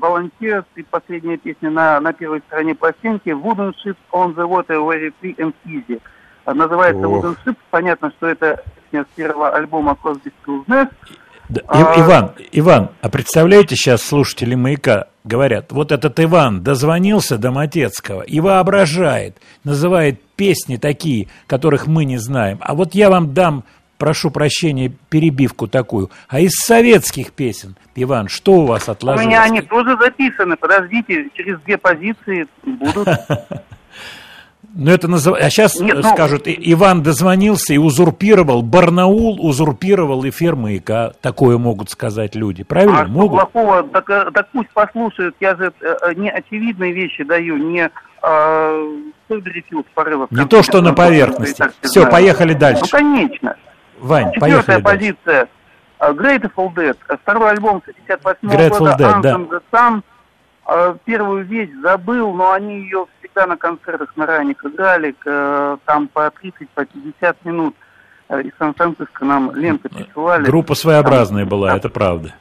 Volunteers 0.00 0.64
и 0.76 0.82
последняя 0.82 1.36
песня 1.36 1.70
на, 1.70 2.00
на 2.00 2.12
первой 2.12 2.40
стороне 2.48 2.74
пластинки 2.74 3.28
Wooden 3.28 3.72
Ships 3.84 3.96
on 4.12 4.34
the 4.34 4.46
Water 4.48 4.78
Very 4.84 5.12
Free 5.22 5.36
and 5.36 5.54
Easy. 5.66 5.96
Э, 5.96 6.00
Называется 6.54 7.08
Ох. 7.08 7.24
Wooden 7.24 7.36
Ships. 7.44 7.56
Понятно, 7.70 8.10
что 8.16 8.26
это 8.28 8.62
с 8.92 9.04
первого 9.16 9.50
альбома 9.50 9.96
Crosby, 10.02 10.32
Stills, 10.46 10.64
Nash. 10.66 10.88
Да, 11.48 11.62
А- 11.66 12.00
Иван, 12.00 12.32
Иван, 12.52 12.90
а 13.00 13.08
представляете, 13.08 13.74
сейчас 13.74 14.02
слушатели 14.02 14.54
«Маяка» 14.54 15.06
говорят, 15.24 15.72
вот 15.72 15.92
этот 15.92 16.20
Иван 16.20 16.62
дозвонился 16.62 17.38
до 17.38 17.50
Матецкого 17.50 18.20
и 18.20 18.38
воображает, 18.40 19.38
называет 19.64 20.20
песни 20.36 20.76
такие, 20.76 21.28
которых 21.46 21.86
мы 21.86 22.04
не 22.04 22.18
знаем. 22.18 22.58
А 22.60 22.74
вот 22.74 22.94
я 22.94 23.08
вам 23.08 23.32
дам, 23.32 23.64
прошу 23.96 24.30
прощения, 24.30 24.92
перебивку 25.08 25.68
такую. 25.68 26.10
А 26.28 26.40
из 26.40 26.52
советских 26.52 27.32
песен, 27.32 27.76
Иван, 27.94 28.28
что 28.28 28.52
у 28.52 28.66
вас 28.66 28.88
У 28.88 28.92
отложилось? 28.92 29.26
меня 29.26 29.42
они 29.42 29.62
тоже 29.62 29.96
записаны. 29.96 30.56
Подождите, 30.56 31.28
через 31.32 31.58
две 31.60 31.78
позиции 31.78 32.46
будут. 32.64 33.08
Ну, 34.74 34.90
это 34.90 35.08
назыв... 35.08 35.34
А 35.40 35.48
сейчас 35.50 35.80
Нет, 35.80 35.96
ну- 35.96 36.02
скажут, 36.02 36.46
«И- 36.46 36.72
Иван 36.72 37.02
дозвонился 37.02 37.72
и 37.72 37.78
узурпировал, 37.78 38.62
Барнаул 38.62 39.38
узурпировал 39.44 40.28
эфир 40.28 40.56
«Маяка». 40.56 41.12
Такое 41.22 41.56
могут 41.58 41.90
сказать 41.90 42.34
люди. 42.34 42.64
Правильно? 42.64 43.00
А 43.00 43.06
могут? 43.06 43.40
плохого? 43.52 43.82
Так, 43.84 44.08
э, 44.10 44.30
так 44.32 44.48
пусть 44.52 44.70
послушают. 44.70 45.34
Я 45.40 45.56
же 45.56 45.72
э, 45.80 45.96
э, 46.02 46.14
не 46.14 46.30
очевидные 46.30 46.92
вещи 46.92 47.24
даю, 47.24 47.56
не 47.56 47.90
э, 48.22 48.98
Стойберифилд 49.24 49.86
порывов. 49.94 50.30
Не 50.30 50.44
то, 50.46 50.62
что 50.62 50.80
на 50.82 50.92
поверхности. 50.92 51.64
Все, 51.82 52.06
поехали 52.08 52.52
дальше. 52.52 52.82
Ну, 52.84 52.88
конечно. 52.90 53.56
Вань, 54.00 54.32
Четвертая 54.34 54.80
поехали 54.80 54.82
дальше. 54.82 55.16
позиция. 55.24 55.48
э, 56.00 56.12
Grateful 56.12 56.74
Dead. 56.74 56.96
Э, 57.08 57.16
Второй 57.22 57.50
альбом 57.50 57.80
58 57.80 58.38
Grateful 58.48 58.78
года. 58.78 58.92
Dead, 58.92 59.20
да. 59.22 59.32
Anthem 59.34 59.48
the 59.48 59.60
Sun. 59.72 60.02
Э, 60.68 60.94
Первую 61.04 61.44
вещь 61.46 61.70
забыл, 61.82 62.32
но 62.34 62.52
они 62.52 62.80
ее 62.82 63.06
всегда 63.18 63.46
на 63.46 63.56
концертах 63.56 64.14
на 64.16 64.26
ранних 64.26 64.64
играли. 64.64 65.14
э, 65.24 65.76
Там 65.86 66.08
по 66.08 66.30
30, 66.30 66.68
по 66.70 66.84
50 66.84 67.44
минут. 67.44 67.74
Э, 68.28 68.42
Из 68.42 68.52
Сан-Франциско 68.58 69.24
нам 69.24 69.54
ленты 69.54 69.88
присылали. 69.88 70.44
Группа 70.44 70.74
своеобразная 70.74 71.42
Там- 71.44 71.48
была, 71.48 71.68
там 71.68 71.76
это 71.78 71.88
правда. 71.88 72.34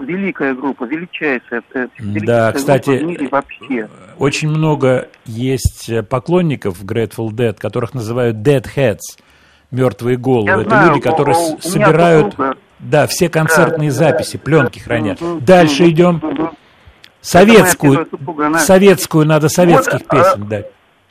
Великая 0.00 0.54
группа, 0.54 0.84
величайшая. 0.84 1.62
э, 1.74 1.86
Да, 1.88 1.88
величайшая 1.98 2.52
кстати, 2.52 2.90
в 2.90 3.02
мире 3.02 3.28
вообще. 3.28 3.88
Очень 4.18 4.48
много 4.48 5.08
есть 5.26 5.88
э, 5.90 6.02
поклонников 6.02 6.82
Grateful 6.82 7.28
Dead, 7.30 7.54
которых 7.58 7.92
называют 7.92 8.36
Deadheads, 8.36 9.18
мертвые 9.70 10.16
головы. 10.16 10.46
Я 10.48 10.54
Это 10.60 10.68
знаю, 10.70 10.88
люди, 10.90 11.00
которые 11.00 11.36
у- 11.36 11.58
собирают, 11.60 12.32
супруга- 12.34 12.56
да, 12.78 13.06
все 13.06 13.28
концертные 13.28 13.90
Да. 13.90 13.96
записи, 13.96 14.38
пленки 14.38 14.78
хранят. 14.78 15.20
Мгм, 15.20 15.44
Дальше 15.44 15.82
мгм, 15.82 15.92
идем. 15.92 16.20
мгм. 16.22 16.50
Советскую, 17.22 17.92
первая 17.92 18.10
супруга, 18.10 18.46
она- 18.48 18.58
советскую 18.58 19.26
надо 19.26 19.48
советских 19.48 20.00
Вот, 20.00 20.06
а, 20.08 20.16
песен 20.16 20.48
дать. 20.48 20.66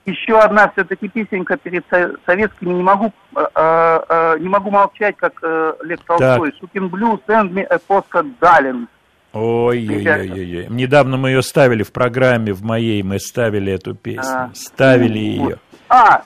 Еще 0.05 0.37
одна 0.37 0.69
все-таки 0.71 1.07
песенка 1.07 1.57
перед 1.57 1.85
со- 1.89 2.15
советскими. 2.25 2.73
Не 2.73 2.83
могу, 2.83 3.13
э, 3.35 3.39
э, 3.55 3.99
э, 4.09 4.39
не 4.39 4.49
могу 4.49 4.71
молчать, 4.71 5.15
как 5.15 5.33
э, 5.41 5.73
Лев 5.83 5.99
Толстой. 6.05 6.53
Шукин 6.59 6.89
Блю, 6.89 7.19
Send 7.27 7.51
me 7.51 7.63
a 7.63 7.79
postcard, 7.87 8.31
darling. 8.41 8.87
Ой-ой-ой. 9.33 10.67
Недавно 10.69 11.17
мы 11.17 11.29
ее 11.29 11.41
ставили 11.41 11.83
в 11.83 11.93
программе, 11.93 12.51
в 12.51 12.63
моей 12.63 13.01
мы 13.03 13.19
ставили 13.19 13.71
эту 13.71 13.95
песню. 13.95 14.23
А, 14.23 14.49
ставили 14.53 15.39
вот. 15.39 15.49
ее. 15.49 15.59
А, 15.87 16.23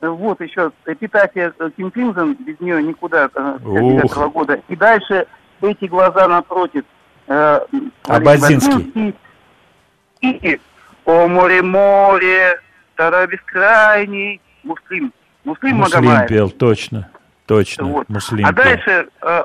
вот 0.00 0.40
еще 0.40 0.72
эпитафия 0.86 1.52
э, 1.58 1.70
Ким 1.76 1.90
Клинтон, 1.90 2.34
без 2.34 2.58
нее 2.58 2.82
никуда, 2.82 3.30
э, 3.32 3.58
59 3.62 4.32
года. 4.32 4.60
И 4.68 4.74
дальше 4.74 5.26
эти 5.60 5.84
глаза 5.84 6.26
напротив. 6.26 6.84
Э, 7.28 7.60
Абазинский. 8.04 9.14
И 10.20 10.60
«О 11.04 11.26
море, 11.28 11.62
море, 11.62 12.60
тогда 12.96 13.26
бескрайний». 13.26 14.40
Муслим. 14.64 15.12
Муслим 15.44 15.76
Муслим 15.76 16.02
Магомаев. 16.04 16.28
пел, 16.28 16.50
точно. 16.50 17.08
Точно. 17.46 17.84
Вот. 17.86 18.08
Муслим 18.08 18.44
а 18.44 18.52
пел. 18.52 18.64
дальше, 18.64 19.08
э, 19.22 19.44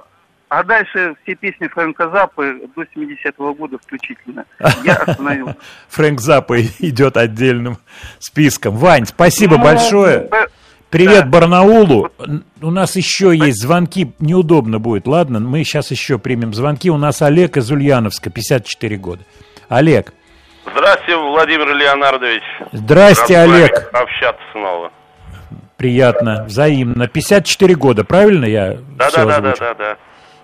а 0.49 0.63
дальше 0.63 1.15
все 1.23 1.35
песни 1.35 1.67
Фрэнка 1.67 2.09
Заппы 2.09 2.67
до 2.75 2.81
70-го 2.83 3.53
года 3.53 3.77
включительно. 3.77 4.45
Я 4.83 4.93
остановился. 5.07 5.55
Фрэнк 5.89 6.19
Заппа 6.19 6.59
идет 6.79 7.15
отдельным 7.15 7.77
списком. 8.19 8.75
Вань, 8.75 9.05
спасибо 9.05 9.57
Ну, 9.57 9.63
большое. 9.63 10.27
э, 10.31 10.47
Привет 10.93 11.27
Барнаулу. 11.27 12.11
У 12.61 12.69
нас 12.69 12.95
еще 12.95 13.35
есть 13.35 13.59
звонки, 13.59 14.13
неудобно 14.19 14.77
будет. 14.77 15.07
Ладно, 15.07 15.39
мы 15.39 15.63
сейчас 15.63 15.89
еще 15.89 16.19
примем 16.19 16.53
звонки. 16.53 16.91
У 16.91 16.97
нас 16.97 17.23
Олег 17.23 17.57
из 17.57 17.71
Ульяновска, 17.71 18.29
54 18.29 18.97
года. 18.97 19.23
Олег. 19.69 20.13
Здравствуйте, 20.71 21.17
Владимир 21.17 21.73
Леонардович. 21.73 22.43
Здрасте, 22.73 23.37
Рад 23.37 23.49
Олег. 23.49 23.89
Общаться 23.91 24.41
снова. 24.51 24.91
Приятно, 25.77 26.43
взаимно. 26.43 27.07
54 27.07 27.73
года, 27.73 28.03
правильно 28.03 28.45
я 28.45 28.77
Да, 28.95 29.09
да, 29.09 29.25
да, 29.25 29.41
да, 29.41 29.55
да, 29.59 29.73
да. 29.73 29.97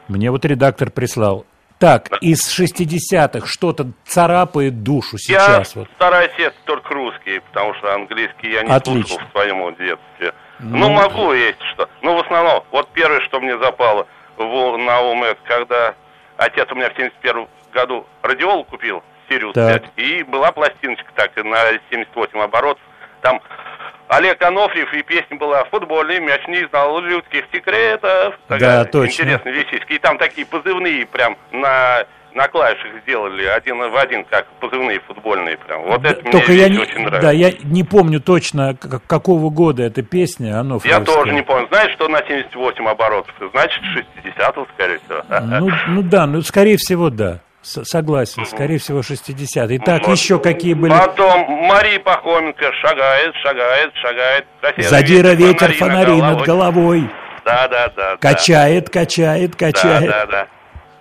Мне 0.08 0.32
вот 0.32 0.46
редактор 0.46 0.90
прислал. 0.90 1.46
Так, 1.80 2.10
из 2.22 2.60
60-х 2.60 3.48
что-то 3.48 3.92
царапает 4.06 4.84
душу 4.84 5.18
сейчас. 5.18 5.76
я 5.76 5.82
вот. 5.82 5.89
стараюсь 5.96 6.34
есть 6.38 6.58
только 6.65 6.94
русский, 6.94 7.39
потому 7.39 7.74
что 7.76 7.94
английский 7.94 8.52
я 8.52 8.63
не 8.63 8.70
Отлично. 8.70 9.08
слушал 9.08 9.28
в 9.28 9.32
своем 9.32 9.76
детстве. 9.76 10.34
Ну, 10.60 10.78
Ну, 10.78 10.89
могу 10.89 11.32
есть 11.32 11.62
что. 11.74 11.89
Ну, 12.02 12.15
в 12.15 12.20
основном, 12.20 12.65
вот 12.72 12.89
первое, 12.92 13.22
что 13.22 13.39
мне 13.39 13.58
запало 13.60 14.08
в, 14.36 14.78
на 14.78 15.00
ум, 15.02 15.24
это 15.24 15.39
когда 15.46 15.96
отец 16.36 16.70
у 16.70 16.76
меня 16.76 16.89
в 16.89 16.98
71 16.98 17.48
году 17.72 18.06
радиол 18.24 18.65
купил, 18.65 19.02
Сириус 19.30 19.54
Так. 19.54 19.84
5, 19.84 19.92
и 19.96 20.24
была 20.24 20.52
пластиночка 20.52 21.10
так, 21.15 21.34
на 21.38 21.58
78 21.92 22.39
оборотов. 22.39 22.82
Там 23.22 23.42
Олег 24.10 24.41
Анофриев, 24.41 24.91
и 24.93 25.04
песня 25.04 25.38
была 25.38 25.63
«Футбольный 25.65 26.19
мяч 26.19 26.41
не 26.48 26.67
знал 26.69 27.00
людских 27.00 27.45
секретов». 27.54 28.34
Да, 28.50 28.84
точно. 28.86 29.12
Интересная 29.24 29.54
вещичка. 29.54 29.93
И 29.93 30.00
там 30.00 30.17
такие 30.17 30.48
позывные 30.48 31.06
прям 31.06 31.38
на, 31.52 32.06
на 32.34 32.48
клавишах 32.48 32.88
сделали 33.04 33.45
один 33.45 33.78
в 33.78 33.95
один, 33.95 34.26
как 34.26 34.48
позывные 34.60 35.00
футбольные 35.02 35.58
прям. 35.58 35.84
Вот 35.84 36.04
это 36.04 36.22
мне 36.24 36.32
Только 36.32 36.54
я 36.54 36.67
вещь 36.69 36.78
не, 36.78 36.82
очень 36.84 37.00
нравится. 37.02 37.22
да, 37.22 37.32
я 37.32 37.52
не 37.63 37.84
помню 37.84 38.19
точно, 38.19 38.76
к- 38.76 39.00
какого 39.06 39.52
года 39.52 39.84
эта 39.84 40.02
песня. 40.02 40.60
Оно 40.60 40.80
Я 40.84 41.02
тоже 41.02 41.32
не 41.34 41.43
помню. 41.43 41.67
Знаешь, 41.67 41.91
что 41.93 42.08
на 42.08 42.17
78 42.26 42.84
оборотов? 42.88 43.34
Значит, 43.52 43.84
60 44.24 44.56
скорее 44.74 45.00
всего. 45.06 45.24
Ну, 45.60 45.69
ну 45.88 46.02
да, 46.02 46.26
ну 46.26 46.41
скорее 46.41 46.78
всего 46.78 47.12
да. 47.12 47.41
Согласен, 47.62 48.45
скорее 48.45 48.80
всего 48.80 49.04
60 49.04 49.69
Итак, 49.72 50.08
Вот. 50.08 50.17
еще 50.17 50.39
какие 50.39 50.74
были? 50.74 50.91
Потом 50.91 51.41
Мария 51.67 52.00
Пахоменко 52.00 52.72
шагает, 52.82 53.36
шагает, 53.36 53.93
шагает. 53.95 54.45
Задира 54.78 55.34
ветер 55.34 55.74
фонари 55.74 56.22
над 56.22 56.43
головой. 56.43 57.10
Да, 57.45 57.67
да, 57.67 57.91
да. 57.95 58.17
Качает, 58.17 58.89
качает, 58.89 59.52
да. 59.52 59.58
качает. 59.58 60.10
Да, 60.10 60.26
да, 60.26 60.32
да. 60.32 60.48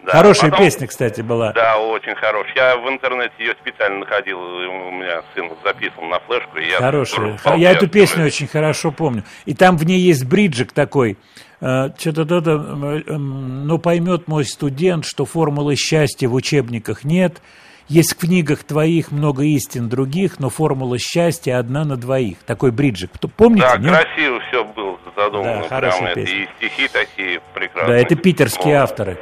Да. 0.05 0.13
Хорошая 0.13 0.51
Потом- 0.51 0.65
песня, 0.65 0.87
кстати, 0.87 1.21
была. 1.21 1.53
Да, 1.53 1.77
очень 1.77 2.15
хорошая. 2.15 2.55
Я 2.57 2.77
в 2.79 2.89
интернете 2.89 3.35
ее 3.39 3.55
специально 3.61 3.99
находил, 3.99 4.41
у 4.41 4.91
меня 4.91 5.23
сын 5.35 5.51
записывал 5.63 6.07
на 6.07 6.19
флешку. 6.21 6.57
И 6.57 6.67
я 6.67 6.79
Хорошая. 6.79 7.39
Я 7.57 7.73
эту 7.73 7.89
песню 7.89 8.25
очень 8.25 8.47
хорошо 8.47 8.91
помню. 8.91 9.25
И 9.45 9.55
там 9.55 9.77
в 9.77 9.85
ней 9.85 10.01
есть 10.01 10.25
бриджик 10.25 10.73
такой. 10.73 11.19
Э, 11.61 11.91
Что-то 11.99 12.25
то 12.41 12.59
ну 12.59 13.79
поймет 13.79 14.29
мой 14.29 14.45
студент, 14.45 15.05
что 15.05 15.25
формулы 15.25 15.77
счастья 15.77 16.29
в 16.29 16.35
учебниках 16.35 17.05
нет. 17.05 17.41
Есть 17.89 18.13
в 18.15 18.19
книгах 18.19 18.65
твоих 18.65 19.11
много 19.13 19.45
истин 19.45 19.89
других, 19.89 20.39
но 20.39 20.51
формула 20.51 20.99
счастья 20.99 21.59
одна 21.59 21.85
на 21.85 21.97
двоих. 21.97 22.37
Такой 22.45 22.71
бриджик. 22.71 23.13
Помните? 23.35 23.67
Да, 23.67 23.79
нет? 23.79 23.91
красиво 23.95 24.41
все 24.49 24.63
было 24.65 24.99
задумано. 25.17 25.63
Да, 25.63 25.69
хорошая 25.69 26.01
прям 26.01 26.07
это, 26.13 26.21
песня. 26.21 26.37
и 26.37 26.49
стихи 26.59 26.89
такие 26.89 27.39
Да, 27.39 27.45
прекрасные. 27.55 28.03
это 28.03 28.15
питерские 28.17 28.75
Вот. 28.75 28.83
авторы. 28.83 29.19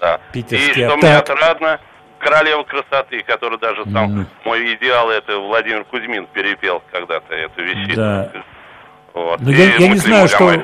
Да. 0.00 0.20
Питерский 0.32 0.70
И 0.70 0.72
что 0.74 0.94
автор. 0.94 0.98
мне 0.98 1.16
отрадно, 1.16 1.80
королева 2.18 2.64
красоты, 2.64 3.22
который 3.22 3.58
даже 3.60 3.84
сам 3.92 4.10
Мгм. 4.12 4.26
мой 4.44 4.74
идеал, 4.74 5.08
это 5.08 5.38
Владимир 5.38 5.84
Кузьмин 5.84 6.26
перепел 6.32 6.82
когда-то 6.90 7.32
эту 7.32 7.62
вещицу. 7.62 7.94
Да. 7.96 8.32
Вот. 9.14 9.40
Но 9.40 9.50
И 9.52 9.54
я, 9.54 9.76
я 9.76 9.88
не 9.88 9.98
знаю, 9.98 10.26
что. 10.26 10.60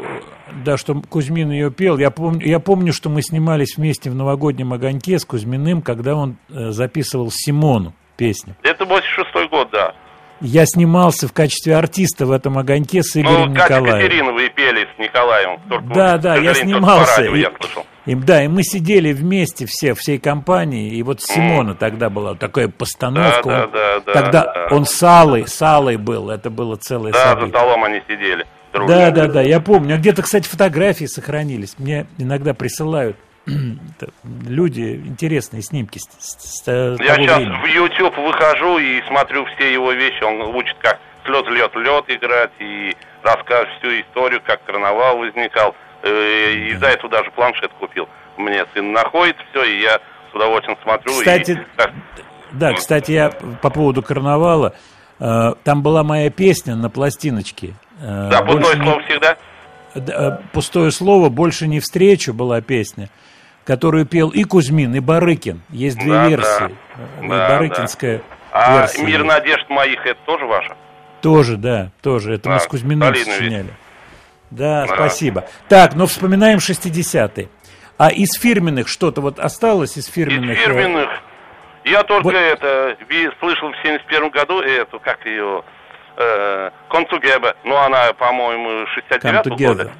Да, 0.64 0.77
что 0.77 1.01
Кузьмин 1.09 1.51
ее 1.51 1.71
пел. 1.71 1.99
Я 1.99 2.11
помню, 2.11 2.47
я 2.47 2.59
помню, 2.61 2.92
что 2.92 3.09
мы 3.09 3.23
снимались 3.23 3.77
вместе 3.77 4.11
в 4.11 4.14
новогоднем 4.14 4.73
огоньке 4.73 5.18
с 5.18 5.25
Кузьминым, 5.25 5.83
когда 5.83 6.14
он 6.14 6.37
э, 6.51 6.71
записывал 6.71 7.31
Симону 7.33 7.94
песню. 8.16 8.55
Это 8.62 8.85
86 8.85 9.51
год, 9.51 9.68
да. 9.73 9.94
Я 10.40 10.66
снимался 10.66 11.27
в 11.27 11.33
качестве 11.33 11.75
артиста 11.75 12.25
в 12.25 12.31
этом 12.31 12.59
огоньке 12.59 13.03
с 13.03 13.16
Игорем 13.16 13.47
ну, 13.47 13.55
Николаевым. 13.55 13.99
Екатерина 13.99 14.33
вы 14.33 14.49
пели 14.51 14.87
с 14.94 14.99
Николаевым. 14.99 15.59
Только, 15.68 15.87
Да, 15.94 16.16
да, 16.18 16.37
я 16.37 16.55
снимался. 16.55 17.23
Радио, 17.23 17.35
и- 17.35 17.40
я 17.40 17.51
слышал. 17.61 17.85
и- 18.07 18.14
да, 18.14 18.44
и 18.44 18.47
мы 18.49 18.62
сидели 18.62 19.12
вместе 19.12 19.66
все, 19.66 19.94
всей 19.94 20.18
компанией, 20.21 20.90
и 20.97 21.03
вот 21.03 21.21
Симона 21.23 21.75
тогда 21.75 22.09
была 22.09 22.37
такая 22.37 22.68
постановка. 22.68 23.42
Да, 23.49 23.64
он- 23.64 23.71
да, 23.73 24.01
да, 24.07 24.12
тогда 24.12 24.44
да. 24.44 24.68
он 24.77 24.87
с 24.87 25.03
Аллой, 25.03 25.44
с 25.49 25.61
Аллой 25.61 25.97
был, 25.97 26.31
это 26.31 26.51
было 26.51 26.77
целое 26.77 27.12
Да, 27.12 27.18
за 27.18 27.25
событие. 27.31 27.51
столом 27.51 27.83
они 27.83 28.01
сидели. 28.09 28.47
Друг 28.79 28.88
Да, 28.88 29.11
да, 29.11 29.27
да, 29.29 29.43
я 29.43 29.61
помню. 29.61 29.95
А 29.95 29.99
где-то, 29.99 30.23
кстати, 30.23 30.49
фотографии 30.49 31.05
сохранились. 31.07 31.75
Мне 31.79 32.07
иногда 32.19 32.55
присылают 32.55 33.17
люди 34.47 35.03
интересные 35.07 35.62
снимки 35.62 35.99
с, 35.99 36.05
с- 36.19 36.62
с 36.62 36.67
Я 36.67 36.75
того 36.75 36.97
сейчас 36.99 37.37
времени. 37.38 37.62
в 37.62 37.67
YouTube 37.67 38.17
выхожу 38.19 38.79
и 38.79 39.03
смотрю 39.09 39.45
все 39.57 39.73
его 39.73 39.93
вещи. 39.93 40.23
Он 40.23 40.55
учит, 40.55 40.77
как 40.81 40.99
слет, 41.25 41.47
лед, 41.49 41.75
лед 41.77 42.05
играть 42.09 42.51
и 42.59 42.95
рассказывает 43.23 43.69
всю 43.79 43.88
историю, 44.01 44.41
как 44.45 44.64
карнавал 44.64 45.19
возникал. 45.19 45.75
Э, 46.03 46.53
И 46.55 46.75
за 46.77 46.87
это 46.87 47.09
даже 47.09 47.31
планшет 47.33 47.71
купил. 47.79 48.09
Мне 48.37 48.64
сын 48.75 48.93
находит 48.93 49.37
все, 49.51 49.64
и 49.64 49.81
я 49.83 49.99
с 50.31 50.35
удовольствием 50.35 50.79
смотрю. 50.83 51.12
и- 51.12 51.19
Кстати, 51.19 51.67
так, 51.77 51.91
Да, 52.53 52.73
кстати, 52.73 53.12
я 53.12 53.31
по 53.62 53.71
поводу 53.71 54.03
карнавала. 54.03 54.75
э, 55.21 55.55
Там 55.64 55.83
была 55.83 56.03
моя 56.05 56.31
песня 56.31 56.77
на 56.77 56.88
пластиночке. 56.91 57.75
Э, 58.01 58.29
да, 58.31 58.43
«Больше 58.43 58.61
пустое 58.63 58.79
не- 58.79 58.85
слово 58.85 59.03
всегда. 59.03 59.37
Да, 59.95 60.39
э, 60.43 60.49
Пустое 60.53 60.91
слово, 60.91 61.29
больше 61.29 61.67
не 61.67 61.81
встречу 61.81 62.33
была 62.35 62.61
песня, 62.61 63.09
которую 63.65 64.07
пел 64.07 64.29
и 64.31 64.45
Кузьмин, 64.45 64.95
и 64.95 65.01
Барыкин. 65.01 65.63
Есть 65.71 65.99
две 65.99 66.13
Да, 66.13 66.23
да. 66.25 66.29
версии. 66.29 66.65
Э, 66.65 67.29
Да, 67.29 67.49
Барыкинская 67.49 68.23
А 68.53 68.79
версия. 68.81 69.03
«Мир 69.05 69.25
надежд 69.25 69.69
моих» 69.69 70.05
это 70.07 70.19
тоже 70.27 70.47
ваша? 70.47 70.77
Тоже, 71.23 71.57
да, 71.57 71.91
тоже. 72.03 72.35
Это 72.35 72.49
мы 72.49 72.55
Да, 72.57 72.61
с 72.61 72.67
Кузьминым 72.67 73.15
сочиняли. 73.15 73.71
Да, 74.51 74.87
Да. 74.87 74.95
спасибо. 74.95 75.45
Так, 75.69 75.95
ну 75.95 76.07
вспоминаем 76.07 76.59
60-е. 76.61 77.49
А 77.99 78.11
из 78.11 78.31
фирменных 78.41 78.87
что-то 78.89 79.21
вот 79.21 79.39
осталось 79.41 79.97
из 79.97 80.07
фирменных? 80.07 80.57
Из 80.57 80.63
фирменных. 80.65 81.11
Я 81.85 82.03
только 82.05 82.25
Вот- 82.25 82.35
это 82.35 82.97
слышал 83.41 83.71
в 83.73 83.77
71 83.83 84.31
году 84.31 84.61
эту, 84.61 85.01
как 85.01 85.25
ее, 85.27 85.63
э, 86.18 86.70
Концугеба. 86.90 87.54
Ну, 87.64 87.76
она, 87.76 88.12
по-моему, 88.14 88.68
Come 88.83 88.87
69 88.94 89.46
Together. 89.46 89.68
года. 89.68 89.90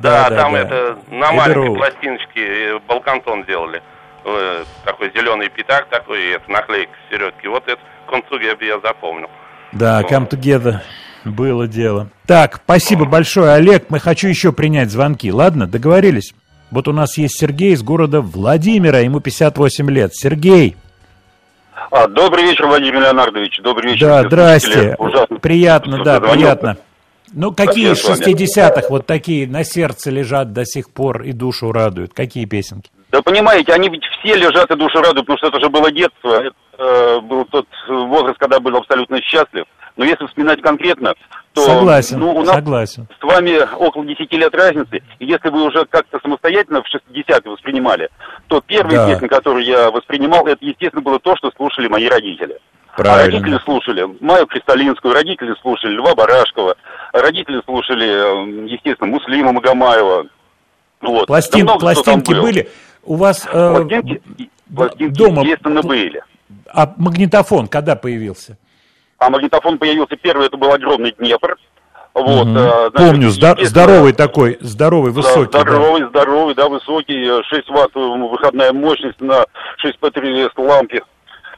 Да, 0.00 0.30
там 0.30 0.52
да. 0.52 0.58
это 0.60 0.98
на 1.10 1.26
Эбби 1.28 1.36
маленькой 1.36 1.54
Роуд. 1.66 1.78
пластиночке 1.78 2.40
э, 2.74 2.78
Балкантон 2.88 3.44
делали. 3.44 3.82
Э, 4.24 4.64
такой 4.84 5.10
зеленый 5.14 5.48
пятак 5.48 5.88
такой, 5.88 6.30
это 6.32 6.50
наклейка 6.50 6.92
середки. 7.10 7.46
Вот 7.46 7.64
это 7.66 7.80
Концугеба 8.08 8.64
я 8.64 8.78
запомнил. 8.80 9.28
Да, 9.72 10.02
Come 10.02 10.28
Together. 10.28 10.80
Было 11.24 11.68
дело. 11.68 12.08
Так, 12.26 12.60
спасибо 12.64 13.04
большое, 13.04 13.52
Олег. 13.52 13.86
Мы 13.90 14.00
хочу 14.00 14.28
еще 14.28 14.52
принять 14.52 14.90
звонки. 14.90 15.30
Ладно, 15.32 15.66
договорились? 15.66 16.34
Вот 16.72 16.88
у 16.88 16.92
нас 16.92 17.16
есть 17.18 17.38
Сергей 17.38 17.74
из 17.74 17.82
города 17.82 18.20
Владимира, 18.22 18.98
ему 19.00 19.20
58 19.20 19.90
лет. 19.90 20.14
Сергей, 20.14 20.76
А, 21.90 22.06
добрый 22.08 22.44
вечер, 22.44 22.66
Владимир 22.66 23.00
Леонардович. 23.00 23.60
Добрый 23.62 23.92
вечер. 23.92 24.06
да, 24.06 24.22
здрасте. 24.24 24.96
Ужасно, 24.98 25.38
Приятно, 25.38 25.96
что 25.96 26.04
да, 26.04 26.12
созвонился. 26.14 26.36
приятно. 26.38 26.76
Ну, 27.34 27.52
какие 27.52 27.92
из 27.92 28.02
Спасибо, 28.02 28.38
60-х 28.42 28.86
вот 28.90 29.06
такие 29.06 29.46
на 29.48 29.64
сердце 29.64 30.10
лежат 30.10 30.52
до 30.52 30.64
сих 30.66 30.90
пор 30.90 31.22
и 31.22 31.32
душу 31.32 31.72
радуют? 31.72 32.12
Какие 32.12 32.44
песенки? 32.44 32.90
Да 33.10 33.22
понимаете, 33.22 33.72
они 33.72 33.88
ведь 33.88 34.04
все 34.04 34.34
лежат 34.34 34.70
и 34.70 34.76
душу 34.76 34.98
радуют, 35.00 35.26
потому 35.26 35.38
что 35.38 35.48
это 35.48 35.60
же 35.60 35.68
было 35.70 35.90
детство. 35.90 36.42
Э, 36.84 37.20
был 37.20 37.44
тот 37.44 37.66
возраст, 37.88 38.38
когда 38.38 38.58
был 38.58 38.76
абсолютно 38.76 39.20
счастлив. 39.22 39.64
Но 39.96 40.04
если 40.04 40.26
вспоминать 40.26 40.60
конкретно, 40.62 41.14
то 41.52 41.60
согласен, 41.62 42.18
ну, 42.18 42.30
у 42.34 42.40
нас 42.42 42.54
согласен. 42.56 43.06
с 43.20 43.22
вами 43.22 43.58
около 43.76 44.04
10 44.06 44.32
лет 44.32 44.54
разницы. 44.54 45.02
И 45.20 45.26
если 45.26 45.50
вы 45.50 45.64
уже 45.66 45.84
как-то 45.84 46.18
самостоятельно 46.22 46.82
в 46.82 46.86
60-е 46.86 47.50
воспринимали, 47.52 48.08
то 48.48 48.60
первые 48.62 48.96
Да. 48.98 49.06
песни, 49.12 49.26
которые 49.28 49.66
я 49.66 49.90
воспринимал, 49.90 50.46
это, 50.46 50.64
естественно, 50.64 51.02
было 51.02 51.18
то, 51.20 51.36
что 51.36 51.52
слушали 51.56 51.88
мои 51.88 52.08
родители. 52.08 52.58
А 52.96 53.02
родители 53.02 53.58
слушали 53.64 54.06
Майю 54.20 54.46
Кристалинскую, 54.46 55.14
родители 55.14 55.54
слушали 55.62 55.94
Льва 55.94 56.14
Барашкова, 56.14 56.74
родители 57.12 57.60
слушали, 57.64 58.08
э, 58.08 58.66
естественно, 58.68 59.10
Муслима 59.10 59.52
Магомаева. 59.52 60.26
Вот. 61.02 61.26
Пластин, 61.26 61.66
Да 61.66 61.72
много 61.74 61.80
пластинки 61.80 62.32
был. 62.32 62.42
были. 62.42 62.68
У 63.04 63.16
вас 63.16 63.46
э, 63.46 63.50
Пластинки, 63.50 64.22
пластинки, 64.74 65.18
дома- 65.18 65.42
естественно, 65.42 65.82
были. 65.82 66.22
А 66.68 66.92
магнитофон 66.96 67.68
когда 67.68 67.96
появился? 67.96 68.58
А 69.18 69.30
магнитофон 69.30 69.78
появился 69.78 70.16
первый, 70.16 70.46
это 70.46 70.56
был 70.56 70.72
огромный 70.72 71.14
Днепр. 71.18 71.56
Вот, 72.14 72.46
э, 72.48 72.90
значит, 72.90 72.94
Помню, 72.94 73.30
здоровый 73.30 74.12
такой, 74.12 74.58
здоровый, 74.60 75.12
высокий. 75.12 75.50
да. 75.50 75.60
здоровый, 75.60 76.08
здоровый, 76.08 76.54
да, 76.54 76.68
высокий, 76.68 77.40
э, 77.40 77.42
6 77.44 77.68
ватт 77.70 77.90
э, 77.94 77.98
выходная 77.98 78.72
мощность 78.72 79.20
на 79.20 79.46
6 79.78 79.98
п 79.98 80.10
лампе. 80.58 81.02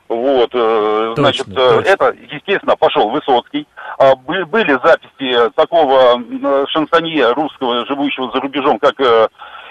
Вот, 0.08 0.50
э, 0.52 1.12
Точно, 1.16 1.22
значит, 1.22 1.48
э, 1.48 1.52
точно. 1.54 1.88
это, 1.88 2.14
естественно, 2.30 2.76
пошел 2.76 3.10
Высоцкий, 3.10 3.66
а, 3.98 4.14
были 4.14 4.78
записи 4.84 5.50
такого 5.56 6.22
шансонье 6.68 7.32
русского, 7.32 7.86
живущего 7.86 8.30
за 8.32 8.40
рубежом, 8.40 8.78
как 8.78 9.00
э, 9.00 9.28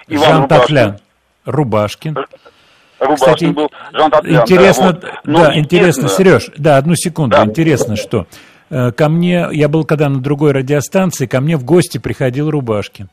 Иван 0.07 0.27
Жан 0.27 0.41
Рубашкин. 0.41 0.97
Рубашкин. 1.45 2.17
Кстати, 3.15 3.45
был, 3.45 3.71
Жан 3.93 4.11
интересно, 4.23 4.93
да, 4.93 5.21
вот. 5.23 5.41
да 5.41 5.57
интересно, 5.57 6.09
Сереж, 6.09 6.49
да, 6.57 6.77
одну 6.77 6.95
секунду, 6.95 7.35
да. 7.35 7.45
интересно, 7.45 7.95
что 7.95 8.27
э, 8.69 8.91
ко 8.91 9.09
мне, 9.09 9.47
я 9.51 9.69
был 9.69 9.85
когда 9.85 10.09
на 10.09 10.19
другой 10.19 10.51
радиостанции, 10.51 11.25
ко 11.25 11.41
мне 11.41 11.57
в 11.57 11.63
гости 11.63 11.97
приходил 11.97 12.49
Рубашкин. 12.49 13.09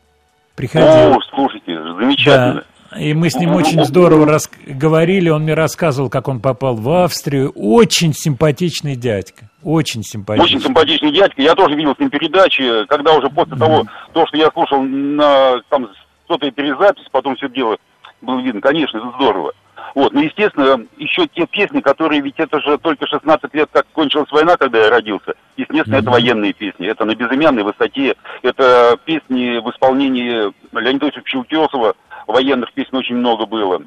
Приходил. 0.57 1.17
О, 1.17 1.19
слушайте, 1.31 1.75
замечательно. 1.75 2.55
Да. 2.55 2.65
И 2.99 3.15
мы 3.15 3.31
с 3.31 3.37
ним 3.37 3.55
очень 3.55 3.85
здорово 3.85 4.27
рас... 4.27 4.51
говорили, 4.67 5.29
он 5.29 5.45
мне 5.45 5.55
рассказывал, 5.55 6.11
как 6.11 6.27
он 6.27 6.41
попал 6.41 6.75
в 6.75 6.91
Австрию. 6.91 7.53
Очень 7.55 8.13
симпатичный 8.13 8.97
дядька, 8.97 9.49
очень 9.63 10.03
симпатичный. 10.03 10.57
Очень 10.57 10.67
симпатичный 10.67 11.13
дядька. 11.13 11.41
Я 11.41 11.55
тоже 11.55 11.77
видел 11.77 11.95
с 11.95 12.01
ним 12.01 12.11
передачи, 12.11 12.85
когда 12.87 13.15
уже 13.15 13.31
после 13.31 13.55
mm-hmm. 13.55 13.59
того, 13.59 13.87
то, 14.13 14.27
что 14.27 14.37
я 14.37 14.51
слушал 14.51 14.83
на 14.83 15.61
там 15.69 15.89
что-то 16.25 16.51
перезапись, 16.51 17.07
потом 17.13 17.37
все 17.37 17.49
дело 17.49 17.77
было 18.23 18.41
видно. 18.41 18.61
Конечно, 18.61 18.99
это 18.99 19.13
здорово. 19.17 19.53
Вот, 19.95 20.13
ну, 20.13 20.21
естественно, 20.21 20.85
еще 20.99 21.27
те 21.27 21.47
песни, 21.47 21.81
которые, 21.81 22.21
ведь 22.21 22.39
это 22.39 22.61
же 22.61 22.79
только 22.79 23.07
16 23.07 23.53
лет, 23.55 23.69
как 23.73 23.87
кончилась 23.93 24.31
война, 24.31 24.57
когда 24.57 24.79
я 24.79 24.91
родился. 24.91 25.35
Естественно, 25.57 25.97
mm-hmm. 25.97 26.01
это 26.01 26.11
военные 26.11 26.53
песни. 26.53 26.87
Это 26.87 27.05
на 27.05 27.15
безымянной 27.15 27.63
высоте. 27.63 28.15
Это 28.43 28.99
песни 29.05 29.59
в 29.59 29.71
исполнении 29.71 30.53
Леонида 30.73 31.09
Ильича 31.09 31.39
Утесова. 31.39 31.95
Военных 32.27 32.73
песен 32.73 32.97
очень 32.97 33.17
много 33.17 33.47
было. 33.47 33.83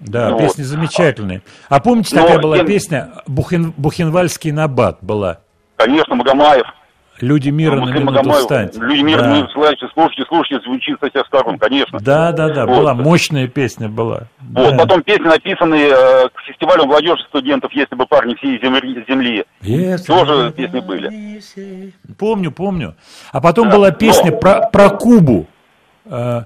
Да, 0.00 0.30
ну, 0.30 0.38
песни 0.38 0.62
вот. 0.62 0.68
замечательные. 0.68 1.42
А 1.68 1.80
помните, 1.80 2.14
такая 2.14 2.36
Но, 2.36 2.42
была 2.42 2.56
я... 2.58 2.64
песня 2.64 3.10
Бухен... 3.26 3.74
Бухенвальский 3.76 4.52
набат 4.52 4.98
была? 5.00 5.40
Конечно, 5.76 6.14
Магомаев. 6.14 6.66
Люди 7.20 7.50
мира 7.50 7.76
ну, 7.76 7.86
на 7.86 7.90
минуту 7.90 8.30
встаньте. 8.30 8.80
Люди 8.80 9.00
мира 9.00 9.22
да. 9.22 9.34
минуту 9.34 9.48
встаньте, 9.48 9.88
слушайте, 9.92 10.24
слушайте, 10.28 10.64
звучит 10.64 10.98
со 11.00 11.10
всех 11.10 11.26
сторон, 11.26 11.58
конечно. 11.58 11.98
Да, 12.00 12.32
да, 12.32 12.48
да, 12.48 12.66
вот. 12.66 12.78
была, 12.78 12.94
мощная 12.94 13.48
песня 13.48 13.88
была. 13.88 14.28
Вот, 14.40 14.70
да. 14.70 14.76
потом 14.78 15.02
песни, 15.02 15.24
написанные 15.24 15.88
э, 15.88 16.28
к 16.28 16.40
фестивалю 16.46 16.86
молодежи 16.86 17.22
студентов, 17.28 17.72
если 17.72 17.94
бы 17.96 18.06
парни 18.06 18.34
все 18.36 18.56
из 18.56 18.62
земли, 18.62 19.04
земли. 19.08 19.44
Если 19.62 20.06
тоже 20.06 20.52
песни 20.52 20.80
были. 20.80 21.42
Помню, 22.18 22.52
помню. 22.52 22.94
А 23.32 23.40
потом 23.40 23.68
да. 23.68 23.76
была 23.76 23.90
песня 23.90 24.30
Но... 24.30 24.38
про, 24.38 24.68
про 24.68 24.90
Кубу. 24.90 25.46
Э, 26.06 26.42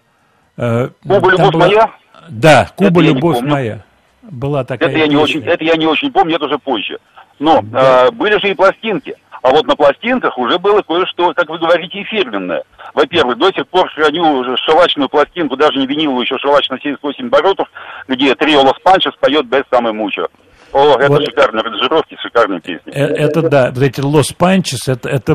э, 0.57 0.89
Куба, 1.03 1.31
любовь 1.31 1.53
была... 1.53 1.67
моя? 1.67 1.91
Да, 2.31 2.71
Куба, 2.77 3.03
это 3.03 3.13
любовь 3.13 3.41
моя. 3.43 3.85
Была 4.23 4.65
такая 4.65 4.89
это 4.89 4.99
я, 4.99 5.07
не 5.07 5.17
очень, 5.17 5.43
это 5.45 5.65
я 5.65 5.77
не 5.77 5.87
очень 5.87 6.11
помню, 6.13 6.37
это 6.37 6.47
уже 6.47 6.59
позже. 6.59 6.99
Но 7.39 7.61
да. 7.63 8.07
э, 8.07 8.11
были 8.13 8.39
же 8.41 8.51
и 8.51 8.55
пластинки. 8.55 9.17
А 9.43 9.51
вот 9.51 9.67
на 9.67 9.75
пластинках 9.75 10.39
уже 10.39 10.57
было 10.59 10.83
кое-что, 10.83 11.35
как 11.35 11.49
вы 11.49 11.59
говорите, 11.59 12.03
эфирменное. 12.03 12.63
Во-первых, 12.95 13.39
до 13.39 13.53
сих 13.53 13.67
пор 13.67 13.91
храню 13.91 14.45
шелачную 14.57 15.09
пластинку, 15.09 15.57
даже 15.57 15.79
не 15.79 15.87
виниловую, 15.87 16.23
еще 16.23 16.39
шелач 16.39 16.69
на 16.69 16.79
78 16.79 17.27
оборотов, 17.27 17.69
где 18.07 18.35
трио 18.37 18.63
Лос 18.63 18.79
Панчес 18.85 19.13
поет 19.19 19.47
без 19.47 19.65
самой 19.69 19.93
мучо. 19.93 20.29
О, 20.73 20.97
это 20.97 21.13
вот. 21.13 21.25
шикарные 21.25 21.61
аранжировки, 21.61 22.17
шикарные 22.23 22.61
песни. 22.61 22.93
Э, 22.93 23.05
это 23.05 23.43
да, 23.43 23.73
вот 23.75 23.83
эти 23.83 24.01
Лос 24.01 24.33
Панчес, 24.33 24.89
это, 24.89 25.09
это 25.09 25.33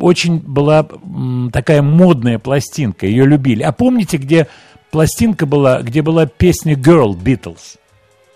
очень 0.00 0.40
была 0.40 0.86
такая 1.50 1.80
модная 1.80 2.38
пластинка, 2.38 3.06
ее 3.06 3.24
любили. 3.24 3.62
А 3.62 3.72
помните, 3.72 4.18
где 4.18 4.48
пластинка 4.90 5.46
была, 5.46 5.80
где 5.80 6.02
была 6.02 6.26
песня 6.26 6.74
Girl 6.74 7.16
Beatles? 7.16 7.77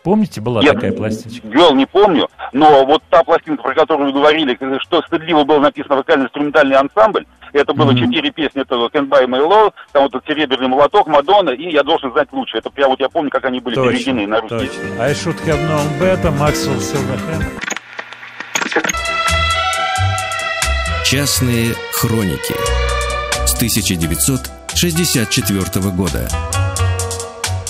Помните, 0.02 0.40
была 0.40 0.62
Нет, 0.62 0.74
такая 0.74 0.92
пластинка? 0.92 1.46
Girl 1.46 1.74
не 1.74 1.86
помню, 1.86 2.28
но 2.52 2.84
вот 2.84 3.02
та 3.08 3.22
пластинка, 3.22 3.62
про 3.62 3.74
которую 3.74 4.12
вы 4.12 4.18
говорили, 4.18 4.58
что 4.80 5.00
стыдливо 5.02 5.44
было 5.44 5.60
написано 5.60 5.94
вокально-инструментальный 5.96 6.74
ансамбль, 6.76 7.24
это 7.52 7.72
было 7.72 7.94
четыре 7.94 8.30
mm-hmm. 8.30 8.32
песни, 8.32 8.62
это 8.62 8.74
Can't 8.74 9.08
Buy 9.08 9.26
My 9.26 9.46
Love, 9.46 9.72
там 9.92 10.02
вот 10.04 10.14
этот 10.14 10.26
серебряный 10.26 10.68
молоток, 10.68 11.06
Мадонна, 11.06 11.50
и 11.50 11.70
я 11.70 11.82
должен 11.82 12.10
знать 12.12 12.32
лучше. 12.32 12.56
Это 12.58 12.70
прям 12.70 12.88
вот 12.90 13.00
я 13.00 13.10
помню, 13.10 13.30
как 13.30 13.44
они 13.44 13.60
были 13.60 13.74
точно, 13.74 13.92
переведены 13.92 14.26
на 14.26 14.40
русский. 14.40 14.58
Точно. 14.58 14.82
I 14.98 15.12
should 15.12 15.36
have 15.46 15.60
known 15.68 15.86
better, 16.00 16.32
Maxwell 16.36 16.78
Silverhand. 16.78 17.44
Частные 21.04 21.74
хроники 21.92 22.54
с 23.46 23.54
1964 23.54 25.90
года. 25.94 26.26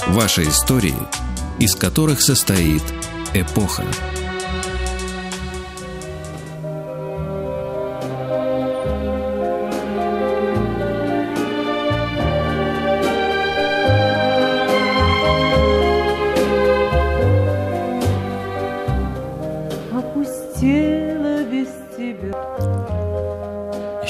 Ваши 0.06 0.42
истории– 0.42 0.94
из 1.58 1.74
которых 1.74 2.20
состоит 2.20 2.82
эпоха. 3.34 3.84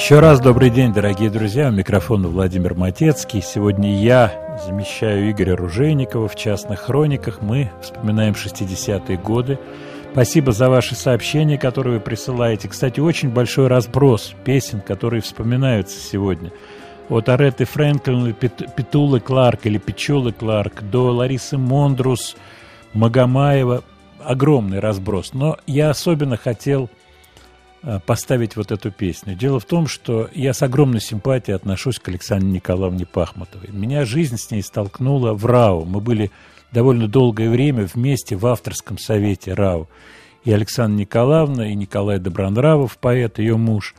Еще 0.03 0.19
раз 0.19 0.41
добрый 0.41 0.69
день, 0.69 0.91
дорогие 0.91 1.29
друзья. 1.29 1.69
У 1.69 1.71
микрофона 1.71 2.27
Владимир 2.27 2.75
Матецкий. 2.75 3.41
Сегодня 3.41 3.97
я 4.03 4.42
замещаю 4.63 5.29
Игоря 5.29 5.55
Ружейникова 5.55 6.27
в 6.27 6.35
частных 6.35 6.81
хрониках. 6.81 7.41
Мы 7.41 7.71
вспоминаем 7.81 8.33
60-е 8.33 9.17
годы. 9.17 9.59
Спасибо 10.11 10.51
за 10.51 10.69
ваши 10.69 10.95
сообщения, 10.95 11.57
которые 11.57 11.95
вы 11.95 11.99
присылаете. 11.99 12.69
Кстати, 12.69 12.99
очень 12.99 13.29
большой 13.29 13.67
разброс 13.67 14.33
песен, 14.45 14.79
которые 14.79 15.21
вспоминаются 15.21 15.99
сегодня. 15.99 16.51
От 17.09 17.29
Ареты 17.29 17.65
Фрэнклин, 17.65 18.33
Петулы 18.33 19.19
Кларк 19.19 19.65
или 19.65 19.77
Печулы 19.77 20.31
Кларк 20.31 20.83
до 20.83 21.11
Ларисы 21.11 21.57
Мондрус, 21.57 22.37
Магомаева. 22.93 23.83
Огромный 24.23 24.79
разброс. 24.79 25.33
Но 25.33 25.57
я 25.67 25.89
особенно 25.89 26.37
хотел 26.37 26.89
поставить 28.05 28.55
вот 28.55 28.71
эту 28.71 28.91
песню. 28.91 29.35
Дело 29.35 29.59
в 29.59 29.65
том, 29.65 29.87
что 29.87 30.29
я 30.33 30.53
с 30.53 30.61
огромной 30.61 31.01
симпатией 31.01 31.55
отношусь 31.55 31.99
к 31.99 32.07
Александре 32.07 32.49
Николаевне 32.49 33.05
Пахмутовой. 33.05 33.69
Меня 33.71 34.05
жизнь 34.05 34.37
с 34.37 34.51
ней 34.51 34.63
столкнула 34.63 35.33
в 35.33 35.45
РАУ. 35.45 35.85
Мы 35.85 35.99
были 35.99 36.31
довольно 36.71 37.07
долгое 37.07 37.49
время 37.49 37.87
вместе 37.93 38.35
в 38.35 38.45
авторском 38.45 38.97
совете 38.97 39.53
РАУ. 39.53 39.89
И 40.45 40.51
Александра 40.51 40.97
Николаевна, 40.97 41.69
и 41.69 41.75
Николай 41.75 42.19
Добронравов, 42.19 42.97
поэт, 42.97 43.39
ее 43.39 43.57
муж. 43.57 43.95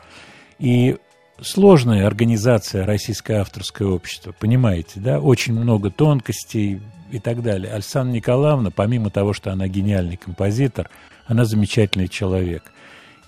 И 0.59 0.97
сложная 1.40 2.07
организация 2.07 2.87
Российское 2.87 3.37
авторское 3.37 3.88
общество, 3.88 4.33
понимаете, 4.38 5.01
да? 5.01 5.20
Очень 5.20 5.55
много 5.55 5.90
тонкостей 5.90 6.81
и 7.11 7.18
так 7.18 7.42
далее. 7.42 7.73
Александра 7.73 8.12
Николаевна, 8.12 8.70
помимо 8.70 9.11
того, 9.11 9.33
что 9.33 9.53
она 9.53 9.68
гениальный 9.68 10.16
композитор, 10.16 10.90
она 11.27 11.44
замечательный 11.44 12.09
человек. 12.09 12.62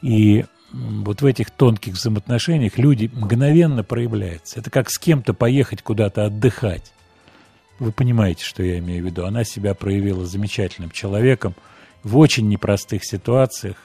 И 0.03 0.45
вот 0.73 1.23
в 1.23 1.27
этих 1.27 1.51
тонких 1.51 1.95
взаимоотношениях 1.95 2.79
люди 2.79 3.11
мгновенно 3.13 3.83
проявляются. 3.83 4.59
Это 4.59 4.71
как 4.71 4.91
с 4.91 4.99
кем-то 4.99 5.33
поехать 5.33 5.83
куда-то 5.83 6.27
отдыхать. 6.27 6.93
Вы 7.79 7.93
понимаете, 7.93 8.45
что 8.45 8.63
я 8.63 8.79
имею 8.79 9.03
в 9.03 9.07
виду. 9.07 9.25
Она 9.25 9.45
себя 9.45 9.75
проявила 9.75 10.27
замечательным 10.27 10.91
человеком 10.91 11.55
в 12.03 12.19
очень 12.19 12.49
непростых 12.49 13.05
ситуациях, 13.05 13.77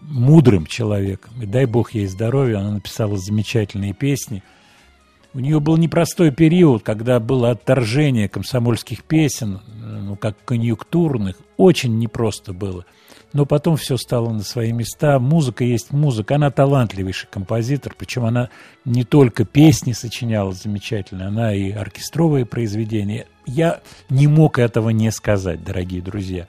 мудрым 0.00 0.66
человеком. 0.66 1.32
И 1.40 1.46
дай 1.46 1.66
бог 1.66 1.92
ей 1.92 2.06
здоровья, 2.06 2.58
она 2.58 2.72
написала 2.72 3.16
замечательные 3.16 3.92
песни. 3.92 4.42
У 5.34 5.40
нее 5.40 5.60
был 5.60 5.76
непростой 5.76 6.30
период, 6.30 6.82
когда 6.82 7.20
было 7.20 7.50
отторжение 7.50 8.28
комсомольских 8.28 9.04
песен, 9.04 9.60
ну, 9.76 10.16
как 10.16 10.42
конъюнктурных. 10.44 11.36
Очень 11.56 11.98
непросто 11.98 12.52
было– 12.52 12.84
но 13.32 13.44
потом 13.44 13.76
все 13.76 13.96
стало 13.96 14.30
на 14.30 14.42
свои 14.42 14.72
места. 14.72 15.18
Музыка 15.18 15.64
есть 15.64 15.92
музыка. 15.92 16.36
Она 16.36 16.50
талантливейший 16.50 17.28
композитор, 17.30 17.94
причем 17.96 18.24
она 18.24 18.48
не 18.84 19.04
только 19.04 19.44
песни 19.44 19.92
сочиняла 19.92 20.52
замечательно, 20.52 21.28
она 21.28 21.54
и 21.54 21.70
оркестровые 21.70 22.46
произведения. 22.46 23.26
Я 23.44 23.80
не 24.08 24.26
мог 24.26 24.58
этого 24.58 24.90
не 24.90 25.10
сказать, 25.10 25.62
дорогие 25.62 26.02
друзья, 26.02 26.46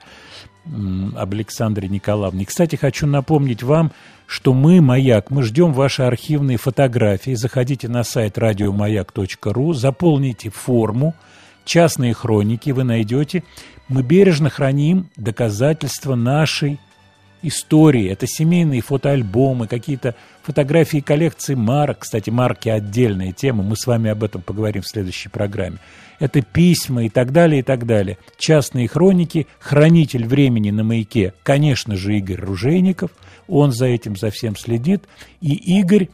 об 0.64 1.32
Александре 1.32 1.88
Николаевне. 1.88 2.46
Кстати, 2.46 2.76
хочу 2.76 3.06
напомнить 3.06 3.62
вам, 3.62 3.92
что 4.26 4.52
мы, 4.52 4.80
«Маяк», 4.82 5.30
мы 5.30 5.42
ждем 5.42 5.72
ваши 5.72 6.02
архивные 6.02 6.58
фотографии. 6.58 7.34
Заходите 7.34 7.88
на 7.88 8.04
сайт 8.04 8.36
радиомаяк.ру, 8.36 9.72
заполните 9.72 10.50
форму, 10.50 11.14
частные 11.68 12.14
хроники 12.14 12.70
вы 12.70 12.82
найдете 12.82 13.44
мы 13.88 14.02
бережно 14.02 14.50
храним 14.50 15.08
доказательства 15.16 16.14
нашей 16.14 16.78
истории, 17.42 18.10
это 18.10 18.26
семейные 18.26 18.80
фотоальбомы, 18.80 19.68
какие-то 19.68 20.16
фотографии 20.42 20.98
коллекции 20.98 21.54
марок. 21.54 22.00
Кстати, 22.00 22.30
марки 22.30 22.68
отдельная 22.68 23.32
тема, 23.32 23.62
мы 23.62 23.76
с 23.76 23.86
вами 23.86 24.10
об 24.10 24.24
этом 24.24 24.42
поговорим 24.42 24.82
в 24.82 24.88
следующей 24.88 25.28
программе. 25.28 25.78
Это 26.18 26.42
письма 26.42 27.04
и 27.04 27.08
так 27.08 27.32
далее, 27.32 27.60
и 27.60 27.62
так 27.62 27.86
далее. 27.86 28.18
Частные 28.38 28.88
хроники, 28.88 29.46
хранитель 29.60 30.26
времени 30.26 30.70
на 30.70 30.82
маяке, 30.82 31.32
конечно 31.44 31.96
же, 31.96 32.16
Игорь 32.18 32.40
Ружейников, 32.40 33.12
он 33.46 33.70
за 33.72 33.86
этим, 33.86 34.16
за 34.16 34.30
всем 34.30 34.56
следит. 34.56 35.04
И 35.40 35.78
Игорь 35.78 36.08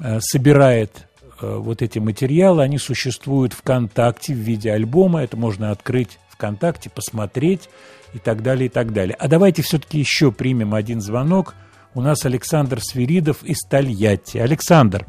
э, 0.00 0.18
собирает 0.20 1.06
вот 1.40 1.82
эти 1.82 1.98
материалы, 1.98 2.62
они 2.62 2.78
существуют 2.78 3.52
ВКонтакте 3.52 4.34
в 4.34 4.38
виде 4.38 4.72
альбома, 4.72 5.22
это 5.22 5.36
можно 5.36 5.70
открыть 5.70 6.18
ВКонтакте, 6.30 6.90
посмотреть 6.90 7.68
и 8.12 8.18
так 8.18 8.42
далее, 8.42 8.66
и 8.66 8.68
так 8.68 8.92
далее. 8.92 9.16
А 9.18 9.28
давайте 9.28 9.62
все-таки 9.62 9.98
еще 9.98 10.32
примем 10.32 10.74
один 10.74 11.00
звонок. 11.00 11.54
У 11.94 12.00
нас 12.00 12.24
Александр 12.24 12.80
Свиридов 12.80 13.42
из 13.42 13.60
Тольятти. 13.68 14.38
Александр. 14.38 15.06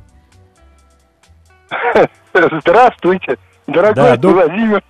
Здравствуйте, 2.34 3.38
дорогой 3.68 3.94
да, 3.94 4.18
док... 4.18 4.34
Владимир 4.34 4.84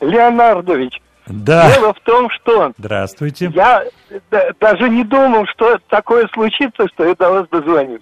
Леонардович. 0.00 1.00
Да. 1.26 1.72
Дело 1.72 1.92
в 1.92 2.00
том, 2.00 2.30
что... 2.30 2.72
Здравствуйте. 2.78 3.50
Я 3.54 3.84
даже 4.60 4.88
не 4.88 5.04
думал, 5.04 5.44
что 5.46 5.78
такое 5.88 6.28
случится, 6.32 6.86
что 6.94 7.04
я 7.04 7.14
до 7.14 7.30
вас 7.30 7.48
дозвоню. 7.48 7.98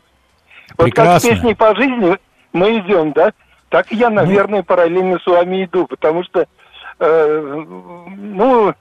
Вот 0.77 0.93
как 0.93 1.21
с 1.21 1.25
песней 1.25 1.55
по 1.55 1.75
жизни 1.75 2.19
мы 2.55 2.79
идем, 2.79 3.13
да, 3.13 3.33
так 3.69 3.91
я, 3.91 4.09
ну. 4.09 4.17
наверное, 4.17 4.61
ну... 4.61 4.65
параллельно 4.65 5.19
с 5.19 5.27
вами 5.27 5.65
иду, 5.65 5.87
потому 5.87 6.23
что, 6.25 6.47
э, 7.01 7.65
ну, 8.17 8.73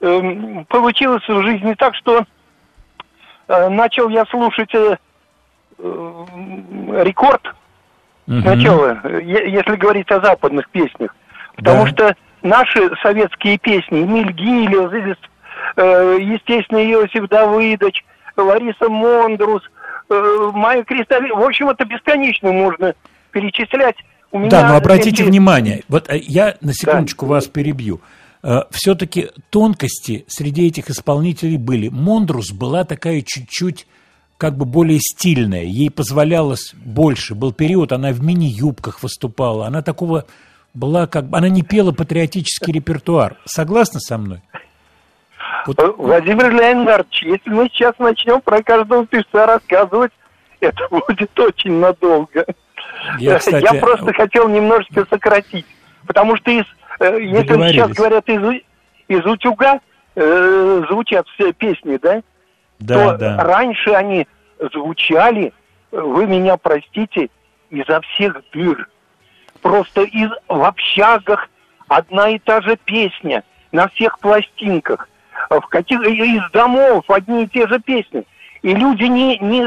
э, 0.00 0.64
получилось 0.68 1.26
в 1.26 1.42
жизни 1.42 1.74
так, 1.74 1.94
что 1.96 2.24
э, 3.48 3.68
начал 3.70 4.08
я 4.10 4.24
слушать 4.26 4.72
э, 4.74 4.96
э, 5.78 6.24
рекорд 7.04 7.54
угу. 8.28 8.40
сначала, 8.42 9.00
если 9.08 9.76
говорить 9.76 10.10
о 10.12 10.20
западных 10.20 10.68
песнях, 10.68 11.16
потому 11.56 11.84
да. 11.84 11.88
что 11.88 12.16
наши 12.42 12.94
советские 13.02 13.56
песни, 13.56 14.02
Эмиль 14.02 14.32
Гилев, 14.32 14.92
э, 14.92 16.18
естественно, 16.20 16.84
Иосиф 16.92 17.28
Давыдович, 17.28 18.04
Лариса 18.36 18.90
Мондрус, 18.90 19.62
э, 20.08 20.50
Майя 20.54 20.84
Кристалли, 20.84 21.30
в 21.30 21.42
общем, 21.42 21.68
это 21.68 21.84
бесконечно 21.84 22.52
можно 22.52 22.94
перечислять. 23.30 23.96
У 24.32 24.38
меня 24.38 24.50
да, 24.50 24.68
но 24.68 24.76
обратите 24.76 25.22
есть... 25.22 25.30
внимание, 25.30 25.82
вот 25.88 26.08
э, 26.08 26.18
я 26.18 26.56
на 26.60 26.72
секундочку 26.72 27.26
да. 27.26 27.32
вас 27.32 27.46
перебью. 27.46 28.00
Э, 28.42 28.62
Все-таки 28.70 29.30
тонкости 29.50 30.24
среди 30.28 30.66
этих 30.66 30.90
исполнителей 30.90 31.56
были. 31.56 31.88
Мондрус 31.88 32.52
была 32.52 32.84
такая 32.84 33.22
чуть-чуть 33.22 33.86
как 34.38 34.56
бы 34.56 34.64
более 34.66 34.98
стильная, 35.00 35.64
ей 35.64 35.90
позволялось 35.90 36.74
больше. 36.74 37.34
Был 37.34 37.52
период, 37.52 37.92
она 37.92 38.12
в 38.12 38.22
мини-юбках 38.22 39.02
выступала, 39.02 39.66
она 39.66 39.82
такого 39.82 40.26
была 40.74 41.06
как 41.06 41.28
бы... 41.28 41.38
Она 41.38 41.48
не 41.48 41.62
пела 41.62 41.92
патриотический 41.92 42.72
репертуар. 42.72 43.38
Согласны 43.46 44.00
со 44.00 44.18
мной? 44.18 44.42
Вот. 45.66 45.78
Э, 45.78 45.92
Владимир 45.96 46.50
Леонидович, 46.50 47.22
если 47.22 47.50
мы 47.50 47.68
сейчас 47.68 47.94
начнем 47.98 48.40
про 48.40 48.62
каждого 48.62 49.06
певца 49.06 49.46
рассказывать, 49.46 50.12
это 50.60 50.88
будет 50.90 51.38
очень 51.38 51.78
надолго. 51.78 52.44
Я, 53.18 53.38
кстати... 53.38 53.64
Я 53.64 53.80
просто 53.80 54.12
хотел 54.12 54.48
немножечко 54.48 55.06
сократить. 55.08 55.66
Потому 56.06 56.36
что 56.36 56.50
из, 56.50 56.64
э, 57.00 57.18
если 57.20 57.68
сейчас 57.68 57.92
говорят 57.92 58.28
из, 58.28 58.62
из 59.08 59.24
утюга 59.24 59.80
э, 60.14 60.82
звучат 60.88 61.26
все 61.28 61.52
песни, 61.52 61.98
да? 62.00 62.22
Да, 62.78 63.12
то 63.12 63.18
да. 63.18 63.44
раньше 63.44 63.90
они 63.90 64.26
звучали, 64.72 65.52
вы 65.90 66.26
меня 66.26 66.56
простите, 66.56 67.28
изо 67.70 68.00
всех 68.02 68.42
дыр. 68.52 68.88
Просто 69.62 70.02
из, 70.02 70.30
в 70.48 70.62
общагах 70.62 71.48
одна 71.88 72.30
и 72.30 72.38
та 72.38 72.60
же 72.60 72.76
песня 72.76 73.42
на 73.72 73.88
всех 73.88 74.18
пластинках. 74.18 75.08
В 75.48 75.66
каких, 75.68 76.00
из 76.00 76.50
домов 76.52 77.04
одни 77.08 77.44
и 77.44 77.48
те 77.48 77.66
же 77.68 77.78
песни. 77.80 78.24
И 78.62 78.74
люди 78.74 79.04
не, 79.04 79.38
не, 79.38 79.64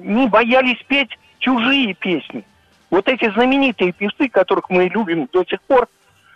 не 0.00 0.28
боялись 0.28 0.82
петь 0.88 1.18
чужие 1.38 1.94
песни. 1.94 2.44
Вот 2.90 3.08
эти 3.08 3.30
знаменитые 3.32 3.92
певцы, 3.92 4.28
которых 4.28 4.70
мы 4.70 4.84
любим 4.88 5.28
до 5.32 5.44
сих 5.44 5.60
пор, 5.62 5.88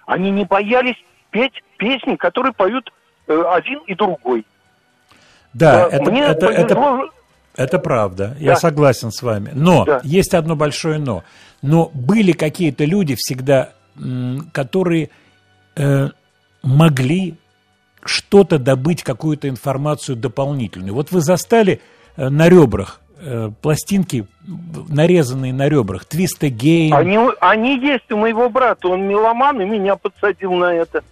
они 0.06 0.30
не 0.30 0.44
боялись 0.44 0.96
петь 1.30 1.62
песни, 1.76 2.16
которые 2.16 2.52
поют 2.52 2.92
э, 3.28 3.42
один 3.52 3.80
и 3.86 3.94
другой. 3.94 4.44
Да, 5.52 5.86
э, 5.86 5.96
это, 5.96 6.10
Мне 6.10 6.22
это, 6.22 6.46
повезло... 6.46 7.04
это, 7.04 7.12
это 7.56 7.78
правда, 7.78 8.28
да. 8.28 8.36
я 8.38 8.56
согласен 8.56 9.10
с 9.10 9.22
вами. 9.22 9.50
Но 9.54 9.84
да. 9.84 10.00
есть 10.02 10.34
одно 10.34 10.56
большое 10.56 10.98
но. 10.98 11.24
Но 11.62 11.90
были 11.94 12.32
какие-то 12.32 12.84
люди 12.84 13.16
всегда, 13.18 13.70
которые 14.52 15.10
э, 15.76 16.08
могли 16.62 17.36
что-то 18.08 18.58
добыть, 18.58 19.02
какую-то 19.02 19.48
информацию 19.48 20.16
дополнительную. 20.16 20.94
Вот 20.94 21.10
вы 21.12 21.20
застали 21.20 21.80
э, 22.16 22.28
на 22.28 22.48
ребрах 22.48 23.00
э, 23.20 23.50
пластинки, 23.62 24.26
нарезанные 24.88 25.52
на 25.52 25.68
ребрах, 25.68 26.04
Твиста 26.04 26.48
Гейм. 26.48 26.94
Они, 26.94 27.18
они 27.40 27.78
есть 27.78 28.10
у 28.10 28.16
моего 28.16 28.48
брата, 28.48 28.88
он 28.88 29.06
меломан 29.06 29.60
и 29.60 29.64
меня 29.64 29.96
подсадил 29.96 30.52
на 30.52 30.74
это. 30.74 31.02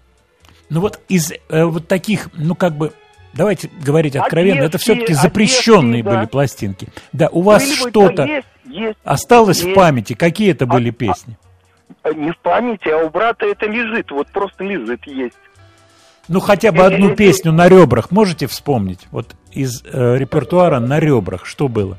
Ну 0.70 0.80
вот 0.80 1.00
из 1.08 1.32
э, 1.48 1.64
вот 1.64 1.88
таких, 1.88 2.30
ну 2.34 2.54
как 2.54 2.76
бы 2.76 2.92
давайте 3.34 3.70
говорить 3.84 4.16
откровенно, 4.16 4.64
Одесский, 4.64 4.68
это 4.68 4.78
все-таки 4.78 5.12
запрещенные 5.14 6.00
Одесский, 6.00 6.16
были 6.16 6.26
пластинки. 6.26 6.88
Да, 7.12 7.28
у 7.30 7.42
вас 7.42 7.70
что-то 7.70 8.42
осталось 9.04 9.60
есть. 9.60 9.70
в 9.70 9.74
памяти? 9.74 10.14
Какие 10.14 10.52
это 10.52 10.66
были 10.66 10.90
а, 10.90 10.92
песни? 10.92 11.36
А, 12.02 12.12
не 12.12 12.30
в 12.30 12.38
памяти, 12.38 12.88
а 12.88 13.04
у 13.04 13.10
брата 13.10 13.46
это 13.46 13.66
лежит, 13.66 14.10
вот 14.10 14.28
просто 14.28 14.64
лежит, 14.64 15.06
есть. 15.06 15.38
Ну, 16.28 16.40
хотя 16.40 16.72
бы 16.72 16.84
одну 16.84 17.14
песню 17.14 17.52
на 17.52 17.68
ребрах 17.68 18.10
можете 18.10 18.46
вспомнить? 18.46 19.00
Вот 19.10 19.34
из 19.52 19.82
э, 19.84 20.16
репертуара 20.16 20.80
на 20.80 20.98
ребрах 20.98 21.44
что 21.44 21.68
было? 21.68 21.98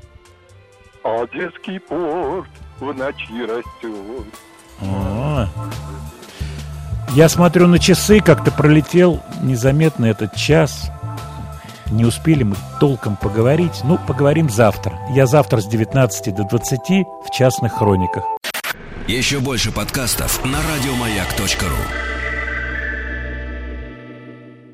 Одесский 1.03 1.79
порт 1.79 2.49
в 2.79 2.85
ночи 2.93 3.41
растет. 3.41 4.25
О, 4.81 5.47
я 7.11 7.29
смотрю 7.29 7.67
на 7.67 7.79
часы, 7.79 8.19
как-то 8.19 8.51
пролетел 8.51 9.21
незаметно 9.41 10.05
этот 10.05 10.35
час. 10.35 10.89
Не 11.91 12.03
успели 12.03 12.43
мы 12.43 12.55
толком 12.79 13.15
поговорить. 13.15 13.81
Ну, 13.83 13.99
поговорим 14.07 14.49
завтра. 14.49 14.97
Я 15.11 15.27
завтра 15.27 15.61
с 15.61 15.67
19 15.67 16.35
до 16.35 16.43
20 16.43 16.79
в 17.23 17.31
частных 17.31 17.73
хрониках. 17.73 18.23
Еще 19.07 19.39
больше 19.39 19.71
подкастов 19.71 20.43
на 20.43 20.57
радиомаяк.ру 20.57 22.14